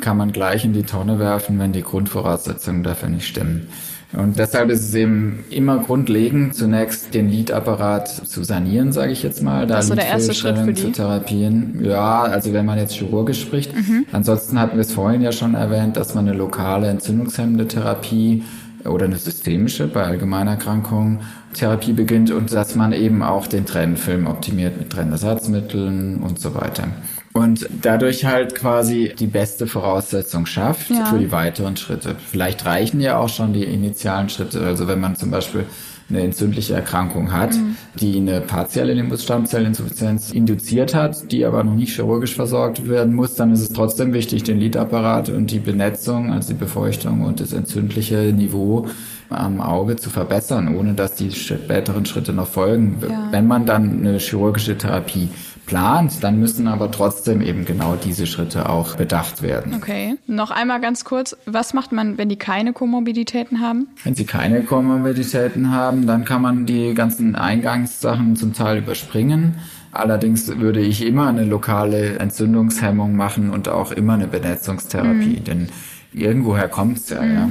kann 0.02 0.18
man 0.18 0.32
gleich 0.32 0.66
in 0.66 0.74
die 0.74 0.84
Tonne 0.84 1.20
werfen, 1.20 1.60
wenn 1.60 1.72
die 1.72 1.84
Grundvoraussetzungen 1.84 2.84
dafür 2.84 3.10
nicht 3.10 3.28
stimmen. 3.28 3.68
Und 4.14 4.38
deshalb 4.38 4.70
ist 4.70 4.82
es 4.82 4.94
eben 4.94 5.46
immer 5.50 5.78
grundlegend, 5.78 6.54
zunächst 6.54 7.14
den 7.14 7.30
Lidapparat 7.30 8.10
zu 8.10 8.44
sanieren, 8.44 8.92
sage 8.92 9.14
ich 9.14 9.24
jetzt 9.24 9.42
mal. 9.42 9.66
Da 9.66 9.76
das 9.76 9.86
ist 9.86 9.90
so 9.90 9.96
der 9.96 10.08
erste 10.08 10.34
Schritt 10.34 10.58
für 10.58 10.74
die? 10.74 10.82
zu 10.82 10.92
therapieren. 10.92 11.80
Ja, 11.82 12.24
also 12.24 12.52
wenn 12.52 12.66
man 12.66 12.78
jetzt 12.78 12.94
chirurgisch 12.94 13.40
spricht. 13.40 13.74
Mhm. 13.74 14.06
Ansonsten 14.12 14.60
hatten 14.60 14.76
wir 14.76 14.82
es 14.82 14.92
vorhin 14.92 15.22
ja 15.22 15.32
schon 15.32 15.56
erwähnt, 15.56 15.96
dass 15.96 16.14
man 16.14 16.28
eine 16.28 16.38
lokale 16.38 16.88
entzündungshemmende 16.90 17.68
Therapie 17.68 18.44
oder 18.84 19.06
eine 19.06 19.16
systemische 19.16 19.88
bei 19.88 20.04
Allgemeinerkrankungen 20.04 21.20
Therapie 21.54 21.94
beginnt 21.94 22.32
und 22.32 22.52
dass 22.52 22.76
man 22.76 22.94
eben 22.94 23.24
auch 23.24 23.48
den 23.48 23.66
Trennfilm 23.66 24.28
optimiert 24.28 24.78
mit 24.78 24.90
Trennersatzmitteln 24.90 26.18
und 26.18 26.40
so 26.40 26.56
weiter. 26.56 26.88
Und 27.34 27.70
dadurch 27.82 28.26
halt 28.26 28.56
quasi 28.56 29.14
die 29.18 29.28
beste 29.28 29.66
Voraussetzung 29.68 30.46
schafft 30.46 30.90
ja. 30.90 31.06
für 31.06 31.18
die 31.18 31.32
weiteren 31.32 31.78
Schritte. 31.78 32.16
Vielleicht 32.30 32.66
reichen 32.66 33.00
ja 33.00 33.18
auch 33.18 33.30
schon 33.30 33.54
die 33.54 33.64
initialen 33.64 34.28
Schritte. 34.28 34.62
Also 34.62 34.88
wenn 34.88 35.00
man 35.00 35.16
zum 35.16 35.32
Beispiel 35.32 35.66
eine 36.10 36.22
entzündliche 36.22 36.74
Erkrankung 36.74 37.32
hat, 37.32 37.54
mhm. 37.54 37.76
die 38.00 38.18
eine 38.18 38.42
partielle 38.42 38.94
Limbus-Stammzellinsuffizienz 38.94 40.32
induziert 40.32 40.94
hat, 40.94 41.32
die 41.32 41.46
aber 41.46 41.64
noch 41.64 41.76
nicht 41.76 41.96
chirurgisch 41.96 42.36
versorgt 42.36 42.90
werden 42.90 43.14
muss, 43.14 43.36
dann 43.36 43.52
ist 43.52 43.62
es 43.62 43.70
trotzdem 43.70 44.14
wichtig, 44.14 44.44
den 44.44 44.60
Lidapparat 44.60 45.30
und 45.30 45.52
die 45.52 45.60
Benetzung, 45.60 46.32
also 46.34 46.50
die 46.50 46.60
Befeuchtung 46.60 47.22
und 47.22 47.40
das 47.40 47.54
entzündliche 47.54 48.34
Niveau 48.34 48.88
am 49.30 49.62
Auge 49.62 49.96
zu 49.96 50.10
verbessern, 50.10 50.76
ohne 50.76 50.94
dass 50.94 51.16
die 51.16 51.32
späteren 51.32 52.06
Schritte 52.06 52.34
noch 52.34 52.48
folgen. 52.48 52.98
Ja. 53.08 53.30
Wenn 53.32 53.48
man 53.48 53.66
dann 53.66 54.00
eine 54.00 54.18
chirurgische 54.18 54.78
Therapie 54.78 55.30
plant, 55.72 56.22
dann 56.22 56.38
müssen 56.38 56.68
aber 56.68 56.92
trotzdem 56.92 57.42
eben 57.42 57.64
genau 57.64 57.96
diese 57.96 58.28
Schritte 58.28 58.68
auch 58.68 58.98
bedacht 58.98 59.42
werden. 59.42 59.74
Okay. 59.74 60.18
Noch 60.28 60.52
einmal 60.52 60.82
ganz 60.82 61.06
kurz, 61.06 61.38
was 61.46 61.74
macht 61.74 61.94
man, 61.94 62.18
wenn 62.18 62.28
die 62.28 62.36
keine 62.36 62.74
Komorbiditäten 62.74 63.62
haben? 63.62 63.88
Wenn 64.04 64.14
sie 64.14 64.26
keine 64.26 64.64
Komorbiditäten 64.64 65.72
haben, 65.72 66.08
dann 66.08 66.26
kann 66.26 66.42
man 66.42 66.66
die 66.66 66.94
ganzen 66.94 67.38
Eingangssachen 67.38 68.36
zum 68.36 68.52
Teil 68.52 68.80
überspringen. 68.80 69.60
Allerdings 69.94 70.60
würde 70.60 70.82
ich 70.82 71.06
immer 71.06 71.28
eine 71.28 71.46
lokale 71.46 72.20
Entzündungshemmung 72.20 73.16
machen 73.16 73.50
und 73.50 73.70
auch 73.70 73.94
immer 73.94 74.16
eine 74.16 74.28
Benetzungstherapie, 74.28 75.40
mhm. 75.40 75.44
denn 75.46 75.70
irgendwoher 76.12 76.68
kommt 76.68 76.98
es 76.98 77.10
ja, 77.12 77.22
mhm. 77.22 77.34
ja. 77.34 77.50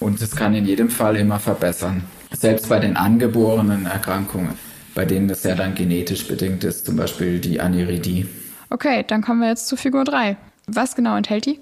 Und 0.00 0.20
es 0.20 0.36
kann 0.36 0.52
in 0.52 0.66
jedem 0.66 0.90
Fall 0.90 1.16
immer 1.16 1.38
verbessern. 1.38 2.02
Selbst 2.30 2.68
bei 2.68 2.78
den 2.78 2.98
angeborenen 2.98 3.86
Erkrankungen 3.86 4.67
bei 4.98 5.04
denen 5.04 5.28
das 5.28 5.44
ja 5.44 5.54
dann 5.54 5.76
genetisch 5.76 6.26
bedingt 6.26 6.64
ist, 6.64 6.84
zum 6.84 6.96
Beispiel 6.96 7.38
die 7.38 7.60
Aniridie. 7.60 8.26
Okay, 8.68 9.04
dann 9.06 9.22
kommen 9.22 9.40
wir 9.40 9.48
jetzt 9.48 9.68
zu 9.68 9.76
Figur 9.76 10.02
3. 10.02 10.36
Was 10.66 10.96
genau 10.96 11.16
enthält 11.16 11.46
die? 11.46 11.60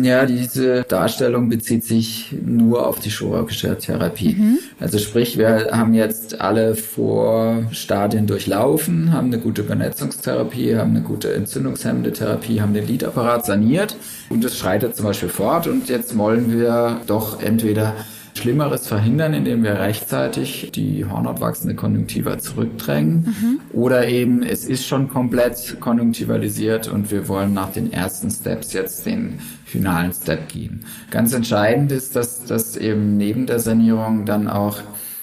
Ja, 0.00 0.24
diese 0.24 0.84
Darstellung 0.84 1.48
bezieht 1.48 1.82
sich 1.82 2.32
nur 2.44 2.86
auf 2.86 3.00
die 3.00 3.10
chirurgische 3.10 3.76
Therapie. 3.76 4.36
Mhm. 4.36 4.58
Also 4.78 4.98
sprich, 4.98 5.36
wir 5.36 5.70
haben 5.72 5.94
jetzt 5.94 6.40
alle 6.40 6.76
Vorstadien 6.76 8.28
durchlaufen, 8.28 9.12
haben 9.12 9.26
eine 9.32 9.40
gute 9.40 9.64
Vernetzungstherapie, 9.64 10.76
haben 10.76 10.90
eine 10.90 11.02
gute 11.02 11.34
entzündungshemmende 11.34 12.12
Therapie, 12.12 12.60
haben 12.60 12.72
den 12.72 12.86
Lidapparat 12.86 13.46
saniert 13.46 13.96
und 14.28 14.44
es 14.44 14.56
schreitet 14.56 14.94
zum 14.94 15.06
Beispiel 15.06 15.28
fort 15.28 15.66
und 15.66 15.88
jetzt 15.88 16.16
wollen 16.16 16.56
wir 16.56 17.00
doch 17.08 17.42
entweder 17.42 17.96
Schlimmeres 18.36 18.86
verhindern, 18.86 19.34
indem 19.34 19.62
wir 19.64 19.78
rechtzeitig 19.78 20.70
die 20.74 21.04
hornhautwachsende 21.04 21.74
Konjunktiva 21.74 22.38
zurückdrängen. 22.38 23.34
Mhm. 23.40 23.60
Oder 23.72 24.08
eben, 24.08 24.42
es 24.42 24.64
ist 24.64 24.86
schon 24.86 25.08
komplett 25.08 25.80
konjunktivalisiert 25.80 26.88
und 26.88 27.10
wir 27.10 27.28
wollen 27.28 27.54
nach 27.54 27.72
den 27.72 27.92
ersten 27.92 28.30
Steps 28.30 28.72
jetzt 28.72 29.06
den 29.06 29.38
finalen 29.64 30.12
Step 30.12 30.48
gehen. 30.48 30.84
Ganz 31.10 31.32
entscheidend 31.32 31.92
ist, 31.92 32.16
dass 32.16 32.44
das 32.44 32.76
eben 32.76 33.16
neben 33.16 33.46
der 33.46 33.58
Sanierung 33.58 34.24
dann 34.24 34.48
auch 34.48 34.78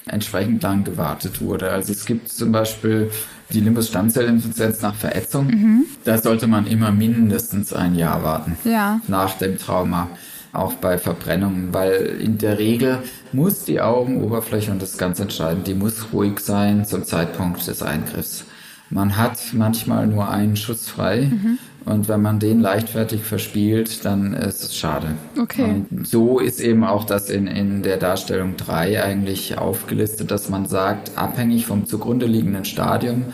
entsprechend 0.06 0.62
lang 0.62 0.84
gewartet 0.84 1.40
wurde. 1.40 1.70
Also 1.70 1.92
es 1.92 2.04
gibt 2.04 2.28
zum 2.28 2.52
Beispiel 2.52 3.10
die 3.50 3.60
Limbus-Stammzellinsuffizienz 3.60 4.82
nach 4.82 4.94
Verätzung. 4.94 5.46
Mhm. 5.46 5.84
Da 6.04 6.18
sollte 6.18 6.46
man 6.46 6.66
immer 6.66 6.90
mindestens 6.90 7.72
ein 7.72 7.94
Jahr 7.94 8.22
warten. 8.22 8.56
Ja. 8.64 9.00
Nach 9.08 9.34
dem 9.38 9.58
Trauma 9.58 10.08
auch 10.54 10.74
bei 10.74 10.98
Verbrennungen, 10.98 11.72
weil 11.72 12.18
in 12.20 12.38
der 12.38 12.58
Regel 12.58 12.98
muss 13.32 13.64
die 13.64 13.80
Augenoberfläche, 13.80 14.70
und 14.70 14.80
das 14.80 14.92
ist 14.92 14.98
ganz 14.98 15.20
entscheidend, 15.20 15.66
die 15.66 15.74
muss 15.74 16.12
ruhig 16.12 16.40
sein 16.40 16.84
zum 16.84 17.04
Zeitpunkt 17.04 17.66
des 17.66 17.82
Eingriffs. 17.82 18.44
Man 18.90 19.16
hat 19.16 19.38
manchmal 19.52 20.06
nur 20.06 20.28
einen 20.28 20.56
Schuss 20.56 20.88
frei 20.88 21.30
mhm. 21.30 21.58
und 21.84 22.08
wenn 22.08 22.22
man 22.22 22.38
den 22.38 22.60
leichtfertig 22.60 23.22
verspielt, 23.22 24.04
dann 24.04 24.34
ist 24.34 24.62
es 24.62 24.76
schade. 24.76 25.08
Okay. 25.40 25.64
Und 25.90 26.06
so 26.06 26.38
ist 26.38 26.60
eben 26.60 26.84
auch 26.84 27.04
das 27.04 27.30
in, 27.30 27.46
in 27.46 27.82
der 27.82 27.96
Darstellung 27.96 28.56
3 28.56 29.02
eigentlich 29.02 29.58
aufgelistet, 29.58 30.30
dass 30.30 30.48
man 30.48 30.66
sagt, 30.66 31.16
abhängig 31.16 31.66
vom 31.66 31.86
zugrunde 31.86 32.26
liegenden 32.26 32.64
Stadium 32.64 33.24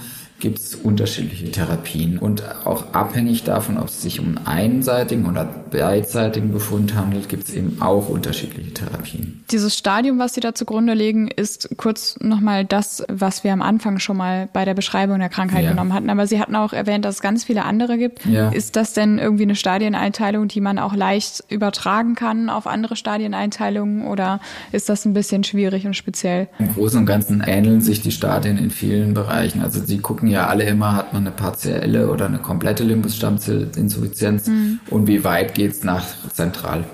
gibt 0.40 0.59
es 0.59 0.75
unterschiedliche 0.75 1.50
Therapien 1.50 2.18
und 2.18 2.42
auch 2.64 2.92
abhängig 2.92 3.44
davon, 3.44 3.78
ob 3.78 3.88
es 3.88 4.02
sich 4.02 4.20
um 4.20 4.38
einen 4.44 4.80
einseitigen 4.80 5.26
oder 5.26 5.44
beidseitigen 5.44 6.52
Befund 6.52 6.94
handelt, 6.94 7.28
gibt 7.28 7.49
es 7.49 7.54
eben 7.54 7.80
auch 7.80 8.09
unterschiedliche 8.09 8.73
Therapien. 8.73 9.44
Dieses 9.50 9.76
Stadium, 9.76 10.18
was 10.18 10.35
Sie 10.35 10.40
da 10.40 10.54
zugrunde 10.54 10.94
legen, 10.94 11.28
ist 11.28 11.68
kurz 11.76 12.16
nochmal 12.20 12.64
das, 12.64 13.04
was 13.09 13.44
wir 13.44 13.52
am 13.52 13.62
Anfang 13.62 13.99
schon 13.99 14.16
mal 14.16 14.49
bei 14.52 14.64
der 14.64 14.75
Beschreibung 14.75 15.18
der 15.18 15.28
Krankheit 15.28 15.64
ja. 15.64 15.70
genommen 15.70 15.92
hatten. 15.92 16.09
Aber 16.09 16.26
Sie 16.26 16.40
hatten 16.40 16.56
auch 16.56 16.73
erwähnt, 16.73 17.04
dass 17.04 17.16
es 17.16 17.20
ganz 17.20 17.44
viele 17.44 17.64
andere 17.64 17.99
gibt. 17.99 18.25
Ja. 18.26 18.50
Ist 18.50 18.76
das 18.76 18.92
denn 18.92 19.18
irgendwie 19.18 19.42
eine 19.42 19.54
Stadieneinteilung, 19.54 20.49
die 20.49 20.61
man 20.61 20.78
auch 20.78 20.94
leicht 20.94 21.44
übertragen 21.49 22.14
kann 22.14 22.49
auf 22.49 22.66
andere 22.66 22.97
Stadieneinteilungen 22.97 24.06
oder 24.06 24.40
ist 24.73 24.88
das 24.88 25.04
ein 25.04 25.12
bisschen 25.12 25.44
schwierig 25.44 25.87
und 25.87 25.94
speziell? 25.94 26.49
Im 26.59 26.73
Großen 26.73 26.99
und 26.99 27.06
Ganzen 27.06 27.42
ähneln 27.47 27.80
sich 27.80 28.00
die 28.00 28.12
Stadien 28.12 28.56
in 28.56 28.70
vielen 28.70 29.14
Bereichen. 29.14 29.62
Also 29.62 29.85
Sie 29.85 29.99
gucken 29.99 30.28
ja 30.30 30.46
alle 30.46 30.64
immer, 30.64 30.96
hat 30.96 31.12
man 31.12 31.22
eine 31.26 31.30
partielle 31.30 32.08
oder 32.08 32.26
eine 32.26 32.38
komplette 32.38 32.84
Limbus-Stammzellinsuffizienz 32.84 34.46
mhm. 34.46 34.80
und 34.90 35.06
wie 35.06 35.25
weit 35.25 35.54
geht's 35.54 35.84
nach 35.84 36.04
zentral. 36.32 36.84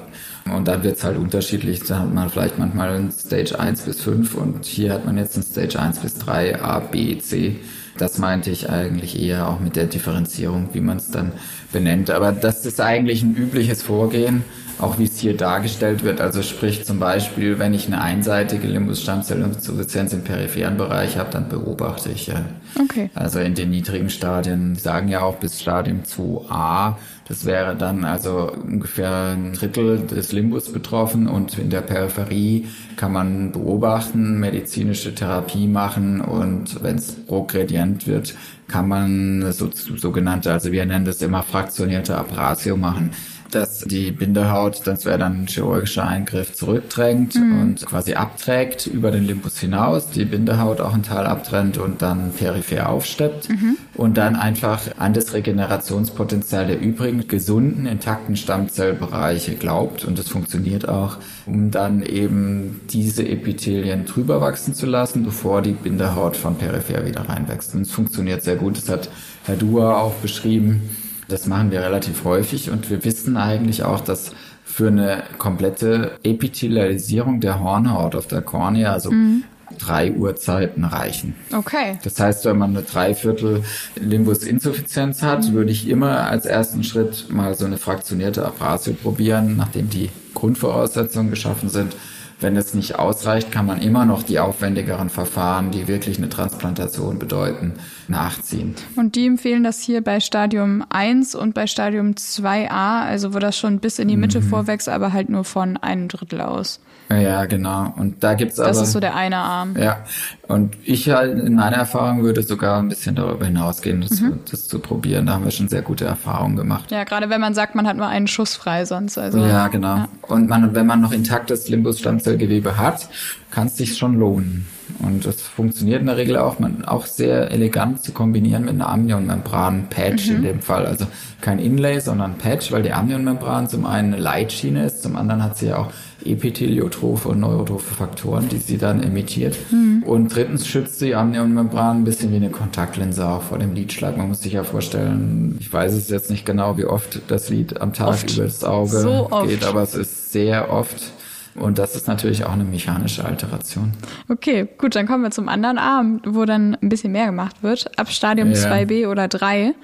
Und 0.54 0.68
dann 0.68 0.84
wird's 0.84 1.02
halt 1.02 1.18
unterschiedlich. 1.18 1.82
Da 1.84 2.00
hat 2.00 2.14
man 2.14 2.30
vielleicht 2.30 2.58
manchmal 2.58 2.94
ein 2.94 3.10
Stage 3.10 3.58
1 3.58 3.82
bis 3.82 4.00
5 4.00 4.34
und 4.34 4.64
hier 4.64 4.92
hat 4.92 5.04
man 5.04 5.16
jetzt 5.18 5.36
ein 5.36 5.42
Stage 5.42 5.78
1 5.78 5.98
bis 5.98 6.18
3, 6.18 6.62
A, 6.62 6.78
B, 6.78 7.18
C. 7.18 7.56
Das 7.98 8.18
meinte 8.18 8.50
ich 8.50 8.70
eigentlich 8.70 9.20
eher 9.20 9.48
auch 9.48 9.58
mit 9.58 9.74
der 9.74 9.86
Differenzierung, 9.86 10.68
wie 10.72 10.80
man 10.80 10.98
es 10.98 11.10
dann 11.10 11.32
benennt. 11.72 12.10
Aber 12.10 12.30
das 12.30 12.64
ist 12.64 12.80
eigentlich 12.80 13.22
ein 13.22 13.34
übliches 13.34 13.82
Vorgehen 13.82 14.44
auch 14.78 14.98
wie 14.98 15.04
es 15.04 15.18
hier 15.18 15.36
dargestellt 15.36 16.04
wird. 16.04 16.20
Also 16.20 16.42
sprich 16.42 16.84
zum 16.84 16.98
Beispiel, 16.98 17.58
wenn 17.58 17.72
ich 17.72 17.86
eine 17.86 18.00
einseitige 18.00 18.66
Limbus-Stammzellinsuffizienz 18.66 20.12
im 20.12 20.22
peripheren 20.22 20.76
Bereich 20.76 21.16
habe, 21.16 21.30
dann 21.30 21.48
beobachte 21.48 22.10
ich 22.10 22.26
ja. 22.26 22.44
Okay. 22.78 23.10
Also 23.14 23.40
in 23.40 23.54
den 23.54 23.70
niedrigen 23.70 24.10
Stadien, 24.10 24.74
die 24.74 24.80
sagen 24.80 25.08
ja 25.08 25.22
auch 25.22 25.36
bis 25.36 25.60
Stadium 25.60 26.02
2a, 26.02 26.94
das 27.28 27.44
wäre 27.44 27.74
dann 27.74 28.04
also 28.04 28.52
ungefähr 28.52 29.32
ein 29.32 29.54
Drittel 29.54 30.06
des 30.06 30.32
Limbus 30.32 30.70
betroffen 30.70 31.26
und 31.26 31.58
in 31.58 31.70
der 31.70 31.80
Peripherie 31.80 32.66
kann 32.96 33.12
man 33.12 33.52
beobachten, 33.52 34.38
medizinische 34.38 35.14
Therapie 35.14 35.66
machen 35.66 36.20
und 36.20 36.82
wenn 36.84 36.96
es 36.96 37.12
progredient 37.12 38.06
wird, 38.06 38.34
kann 38.68 38.88
man 38.88 39.52
so, 39.52 39.70
sogenannte, 39.72 40.52
also 40.52 40.70
wir 40.70 40.84
nennen 40.86 41.04
das 41.04 41.22
immer 41.22 41.42
fraktionierte 41.42 42.16
Abrasio 42.16 42.76
machen 42.76 43.10
dass 43.50 43.80
die 43.80 44.10
Bindehaut, 44.10 44.86
das 44.86 45.04
wäre 45.04 45.18
dann 45.18 45.42
ein 45.42 45.46
chirurgischer 45.46 46.06
Eingriff, 46.06 46.54
zurückdrängt 46.54 47.34
mhm. 47.34 47.60
und 47.60 47.86
quasi 47.86 48.14
abträgt 48.14 48.86
über 48.86 49.10
den 49.10 49.24
Limbus 49.24 49.58
hinaus, 49.58 50.10
die 50.10 50.24
Bindehaut 50.24 50.80
auch 50.80 50.94
einen 50.94 51.02
Teil 51.02 51.26
abtrennt 51.26 51.78
und 51.78 52.02
dann 52.02 52.32
peripher 52.32 52.88
aufsteppt 52.88 53.48
mhm. 53.48 53.76
und 53.94 54.16
dann 54.16 54.36
einfach 54.36 54.80
an 54.98 55.14
das 55.14 55.32
Regenerationspotenzial 55.32 56.66
der 56.66 56.80
übrigen 56.80 57.26
gesunden, 57.28 57.86
intakten 57.86 58.36
Stammzellbereiche 58.36 59.54
glaubt 59.54 60.04
und 60.04 60.18
es 60.18 60.28
funktioniert 60.28 60.88
auch, 60.88 61.18
um 61.46 61.70
dann 61.70 62.02
eben 62.02 62.80
diese 62.90 63.26
Epithelien 63.26 64.04
drüber 64.04 64.40
wachsen 64.40 64.74
zu 64.74 64.86
lassen, 64.86 65.24
bevor 65.24 65.62
die 65.62 65.72
Bindehaut 65.72 66.36
von 66.36 66.56
peripher 66.56 67.06
wieder 67.06 67.28
reinwächst. 67.28 67.74
Und 67.74 67.82
es 67.82 67.92
funktioniert 67.92 68.42
sehr 68.42 68.56
gut. 68.56 68.76
Das 68.78 68.88
hat 68.88 69.08
Herr 69.44 69.56
Dua 69.56 69.98
auch 69.98 70.14
beschrieben 70.14 70.82
das 71.28 71.46
machen 71.46 71.70
wir 71.70 71.82
relativ 71.82 72.24
häufig 72.24 72.70
und 72.70 72.90
wir 72.90 73.04
wissen 73.04 73.36
eigentlich 73.36 73.82
auch, 73.82 74.00
dass 74.00 74.32
für 74.64 74.88
eine 74.88 75.22
komplette 75.38 76.18
Epithelialisierung 76.22 77.40
der 77.40 77.60
Hornhaut 77.60 78.14
auf 78.14 78.26
der 78.26 78.42
Kornea, 78.42 78.92
also 78.92 79.10
mhm. 79.10 79.44
drei 79.78 80.12
Uhrzeiten 80.12 80.84
reichen. 80.84 81.34
Okay. 81.52 81.98
Das 82.04 82.20
heißt, 82.20 82.44
wenn 82.44 82.58
man 82.58 82.70
eine 82.70 82.82
Dreiviertel 82.82 83.62
Limbusinsuffizienz 83.96 85.22
hat, 85.22 85.48
mhm. 85.48 85.52
würde 85.54 85.72
ich 85.72 85.88
immer 85.88 86.28
als 86.28 86.46
ersten 86.46 86.84
Schritt 86.84 87.26
mal 87.30 87.54
so 87.54 87.64
eine 87.64 87.78
fraktionierte 87.78 88.44
Abrasio 88.44 88.92
probieren, 88.92 89.56
nachdem 89.56 89.88
die 89.88 90.10
Grundvoraussetzungen 90.34 91.30
geschaffen 91.30 91.68
sind 91.68 91.96
wenn 92.40 92.56
es 92.56 92.74
nicht 92.74 92.98
ausreicht, 92.98 93.50
kann 93.50 93.66
man 93.66 93.80
immer 93.80 94.04
noch 94.04 94.22
die 94.22 94.38
aufwendigeren 94.38 95.08
Verfahren, 95.08 95.70
die 95.70 95.88
wirklich 95.88 96.18
eine 96.18 96.28
Transplantation 96.28 97.18
bedeuten, 97.18 97.74
nachziehen. 98.08 98.74
Und 98.96 99.16
die 99.16 99.26
empfehlen 99.26 99.64
das 99.64 99.80
hier 99.80 100.02
bei 100.02 100.20
Stadium 100.20 100.84
1 100.90 101.34
und 101.34 101.54
bei 101.54 101.66
Stadium 101.66 102.12
2a, 102.12 103.06
also 103.06 103.32
wo 103.32 103.38
das 103.38 103.56
schon 103.56 103.78
bis 103.78 103.98
in 103.98 104.08
die 104.08 104.16
Mitte 104.16 104.40
mhm. 104.40 104.48
vorwächst, 104.48 104.88
aber 104.88 105.12
halt 105.12 105.30
nur 105.30 105.44
von 105.44 105.76
einem 105.78 106.08
Drittel 106.08 106.42
aus. 106.42 106.80
Ja, 107.08 107.44
genau. 107.44 107.94
Und 107.96 108.24
da 108.24 108.34
gibt's 108.34 108.58
aber. 108.58 108.68
Das 108.68 108.80
ist 108.80 108.92
so 108.92 109.00
der 109.00 109.14
eine 109.14 109.36
Arm. 109.36 109.76
Ja. 109.78 110.04
Und 110.48 110.76
ich 110.84 111.08
halt 111.08 111.38
in 111.38 111.54
meiner 111.54 111.76
Erfahrung 111.76 112.22
würde 112.22 112.42
sogar 112.42 112.78
ein 112.78 112.88
bisschen 112.88 113.14
darüber 113.14 113.46
hinausgehen, 113.46 114.00
das, 114.00 114.20
mhm. 114.20 114.40
das 114.50 114.66
zu 114.66 114.80
probieren. 114.80 115.26
Da 115.26 115.34
haben 115.34 115.44
wir 115.44 115.50
schon 115.52 115.68
sehr 115.68 115.82
gute 115.82 116.04
Erfahrungen 116.04 116.56
gemacht. 116.56 116.90
Ja, 116.90 117.04
gerade 117.04 117.30
wenn 117.30 117.40
man 117.40 117.54
sagt, 117.54 117.74
man 117.74 117.86
hat 117.86 117.96
nur 117.96 118.08
einen 118.08 118.26
Schuss 118.26 118.56
frei 118.56 118.84
sonst. 118.84 119.18
Also, 119.18 119.38
ja, 119.38 119.68
genau. 119.68 119.96
Ja. 119.96 120.08
Und 120.22 120.48
man, 120.48 120.74
wenn 120.74 120.86
man 120.86 121.00
noch 121.00 121.12
intaktes 121.12 121.68
Limbus-Stammzellgewebe 121.68 122.76
hat, 122.76 123.08
kann 123.50 123.68
es 123.68 123.76
sich 123.76 123.96
schon 123.96 124.18
lohnen. 124.18 124.66
Und 125.00 125.26
das 125.26 125.40
funktioniert 125.42 126.00
in 126.00 126.06
der 126.06 126.16
Regel 126.16 126.36
auch, 126.36 126.58
man, 126.58 126.84
auch 126.84 127.06
sehr 127.06 127.50
elegant 127.50 128.02
zu 128.02 128.12
kombinieren 128.12 128.64
mit 128.64 128.74
einer 128.74 128.88
Amnionmembran-Patch 128.88 130.28
mhm. 130.28 130.36
in 130.36 130.42
dem 130.42 130.60
Fall. 130.60 130.86
Also 130.86 131.06
kein 131.40 131.58
Inlay, 131.58 132.00
sondern 132.00 132.38
Patch, 132.38 132.72
weil 132.72 132.82
die 132.82 132.92
Amnionmembran 132.92 133.68
zum 133.68 133.86
einen 133.86 134.14
eine 134.14 134.22
Leitschiene 134.22 134.86
ist, 134.86 135.02
zum 135.02 135.16
anderen 135.16 135.42
hat 135.42 135.58
sie 135.58 135.66
ja 135.68 135.78
auch 135.78 135.90
epitheliotrope 136.24 137.28
und 137.28 137.40
neurotrophe 137.40 137.94
Faktoren, 137.94 138.48
die 138.48 138.58
sie 138.58 138.78
dann 138.78 139.02
emittiert. 139.02 139.56
Mhm. 139.70 140.02
Und 140.04 140.34
drittens 140.34 140.66
schützt 140.66 141.00
die 141.00 141.14
Amnionmembran 141.14 141.98
ein 141.98 142.04
bisschen 142.04 142.32
wie 142.32 142.36
eine 142.36 142.50
Kontaktlinse 142.50 143.26
auch 143.26 143.42
vor 143.42 143.58
dem 143.58 143.74
Lidschlag. 143.74 144.16
Man 144.16 144.28
muss 144.28 144.42
sich 144.42 144.54
ja 144.54 144.64
vorstellen, 144.64 145.56
ich 145.60 145.72
weiß 145.72 145.92
es 145.92 146.08
jetzt 146.08 146.30
nicht 146.30 146.46
genau, 146.46 146.76
wie 146.78 146.84
oft 146.84 147.20
das 147.28 147.48
Lid 147.48 147.80
am 147.80 147.92
Tag 147.92 148.08
oft. 148.08 148.34
über 148.34 148.44
das 148.44 148.64
Auge 148.64 149.00
so 149.00 149.30
geht, 149.46 149.64
aber 149.64 149.82
es 149.82 149.94
ist 149.94 150.32
sehr 150.32 150.72
oft. 150.72 151.12
Und 151.58 151.78
das 151.78 151.96
ist 151.96 152.08
natürlich 152.08 152.44
auch 152.44 152.52
eine 152.52 152.64
mechanische 152.64 153.24
Alteration. 153.24 153.92
Okay, 154.28 154.68
gut, 154.78 154.94
dann 154.94 155.06
kommen 155.06 155.22
wir 155.22 155.30
zum 155.30 155.48
anderen 155.48 155.78
Arm, 155.78 156.20
wo 156.24 156.44
dann 156.44 156.76
ein 156.82 156.88
bisschen 156.88 157.12
mehr 157.12 157.26
gemacht 157.26 157.62
wird, 157.62 157.98
ab 157.98 158.10
Stadium 158.10 158.50
ja. 158.50 158.56
2b 158.56 159.08
oder 159.08 159.28
3. 159.28 159.74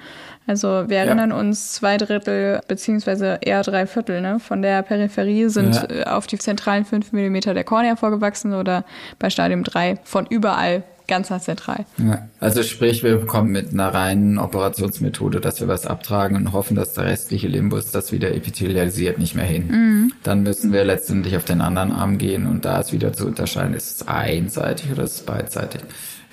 Also 0.45 0.89
wir 0.89 0.97
erinnern 0.97 1.29
ja. 1.29 1.37
uns, 1.37 1.73
zwei 1.73 1.97
Drittel 1.97 2.59
beziehungsweise 2.67 3.39
eher 3.41 3.61
drei 3.63 3.87
Viertel 3.87 4.21
ne, 4.21 4.39
von 4.39 4.61
der 4.61 4.81
Peripherie 4.81 5.47
sind 5.47 5.75
ja. 5.75 5.89
Äh, 5.89 6.03
auf 6.03 6.27
die 6.27 6.37
zentralen 6.37 6.83
fünf 6.83 7.13
Millimeter 7.13 7.53
der 7.53 7.63
Kornea 7.63 7.95
vorgewachsen 7.95 8.53
oder 8.53 8.83
bei 9.19 9.29
Stadium 9.29 9.63
3 9.63 9.99
von 10.03 10.25
überall 10.25 10.83
ganz 11.07 11.27
zentral. 11.43 11.85
Ja. 11.97 12.27
Also 12.39 12.63
sprich, 12.63 13.03
wir 13.03 13.25
kommen 13.25 13.51
mit 13.51 13.73
einer 13.73 13.93
reinen 13.93 14.37
Operationsmethode, 14.37 15.39
dass 15.39 15.59
wir 15.59 15.67
was 15.67 15.85
abtragen 15.85 16.37
und 16.37 16.53
hoffen, 16.53 16.75
dass 16.75 16.93
der 16.93 17.05
restliche 17.05 17.47
Limbus 17.47 17.91
das 17.91 18.11
wieder 18.11 18.33
epithelialisiert 18.33 19.19
nicht 19.19 19.35
mehr 19.35 19.45
hin. 19.45 19.67
Mhm. 19.67 20.13
Dann 20.23 20.43
müssen 20.43 20.71
wir 20.71 20.83
letztendlich 20.85 21.35
auf 21.37 21.45
den 21.45 21.61
anderen 21.61 21.91
Arm 21.91 22.17
gehen 22.17 22.47
und 22.47 22.65
da 22.65 22.79
ist 22.79 22.93
wieder 22.93 23.13
zu 23.13 23.27
unterscheiden, 23.27 23.73
ist 23.73 24.01
es 24.01 24.07
einseitig 24.07 24.91
oder 24.91 25.03
ist 25.03 25.15
es 25.15 25.21
beidseitig 25.21 25.81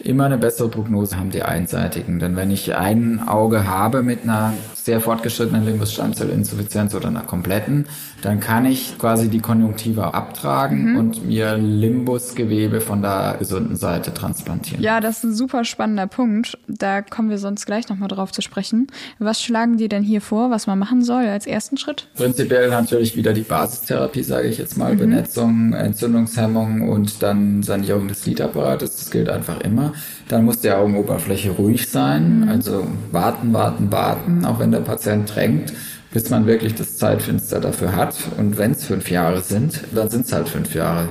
immer 0.02 0.24
eine 0.24 0.38
bessere 0.38 0.68
Prognose 0.68 1.16
haben 1.16 1.30
die 1.30 1.42
einseitigen. 1.42 2.18
Denn 2.18 2.36
wenn 2.36 2.50
ich 2.50 2.74
ein 2.74 3.26
Auge 3.26 3.66
habe 3.66 4.02
mit 4.02 4.22
einer 4.22 4.54
sehr 4.74 5.00
fortgeschrittenen 5.00 5.64
Limbus-Stammzellinsuffizienz 5.66 6.94
oder 6.94 7.08
einer 7.08 7.22
kompletten, 7.22 7.86
dann 8.22 8.40
kann 8.40 8.66
ich 8.66 8.98
quasi 8.98 9.28
die 9.28 9.40
Konjunktive 9.40 10.14
abtragen 10.14 10.92
mhm. 10.92 10.98
und 10.98 11.26
mir 11.26 11.56
Limbusgewebe 11.56 12.80
von 12.80 13.02
der 13.02 13.36
gesunden 13.38 13.76
Seite 13.76 14.12
transplantieren. 14.12 14.82
Ja, 14.82 15.00
das 15.00 15.18
ist 15.18 15.24
ein 15.24 15.34
super 15.34 15.64
spannender 15.64 16.06
Punkt. 16.06 16.58
Da 16.68 17.02
kommen 17.02 17.30
wir 17.30 17.38
sonst 17.38 17.66
gleich 17.66 17.88
nochmal 17.88 18.08
drauf 18.08 18.32
zu 18.32 18.42
sprechen. 18.42 18.88
Was 19.18 19.42
schlagen 19.42 19.76
die 19.76 19.88
denn 19.88 20.02
hier 20.02 20.20
vor, 20.20 20.50
was 20.50 20.66
man 20.66 20.78
machen 20.78 21.02
soll 21.02 21.26
als 21.26 21.46
ersten 21.46 21.76
Schritt? 21.76 22.08
Prinzipiell 22.14 22.68
natürlich 22.68 23.16
wieder 23.16 23.32
die 23.32 23.42
Basistherapie, 23.42 24.22
sage 24.22 24.48
ich 24.48 24.58
jetzt 24.58 24.76
mal. 24.76 24.94
Mhm. 24.94 24.98
Benetzung, 24.98 25.72
Entzündungshemmung 25.72 26.88
und 26.88 27.22
dann 27.22 27.62
Sanierung 27.62 28.08
des 28.08 28.26
Lidapparates. 28.26 28.96
Das 28.96 29.10
gilt 29.10 29.28
einfach 29.28 29.60
immer. 29.60 29.92
Dann 30.28 30.44
muss 30.44 30.60
die 30.60 30.70
Augenoberfläche 30.70 31.50
ruhig 31.50 31.88
sein. 31.88 32.40
Mhm. 32.40 32.48
Also 32.48 32.86
warten, 33.12 33.52
warten, 33.52 33.90
warten, 33.90 34.44
auch 34.44 34.58
wenn 34.58 34.72
der 34.72 34.80
Patient 34.80 35.34
drängt 35.34 35.72
bis 36.12 36.30
man 36.30 36.46
wirklich 36.46 36.74
das 36.74 36.96
Zeitfenster 36.96 37.60
dafür 37.60 37.94
hat. 37.94 38.16
Und 38.36 38.58
wenn 38.58 38.72
es 38.72 38.84
fünf 38.84 39.10
Jahre 39.10 39.40
sind, 39.40 39.82
dann 39.94 40.08
sind 40.10 40.26
es 40.26 40.32
halt 40.32 40.48
fünf 40.48 40.74
Jahre. 40.74 41.08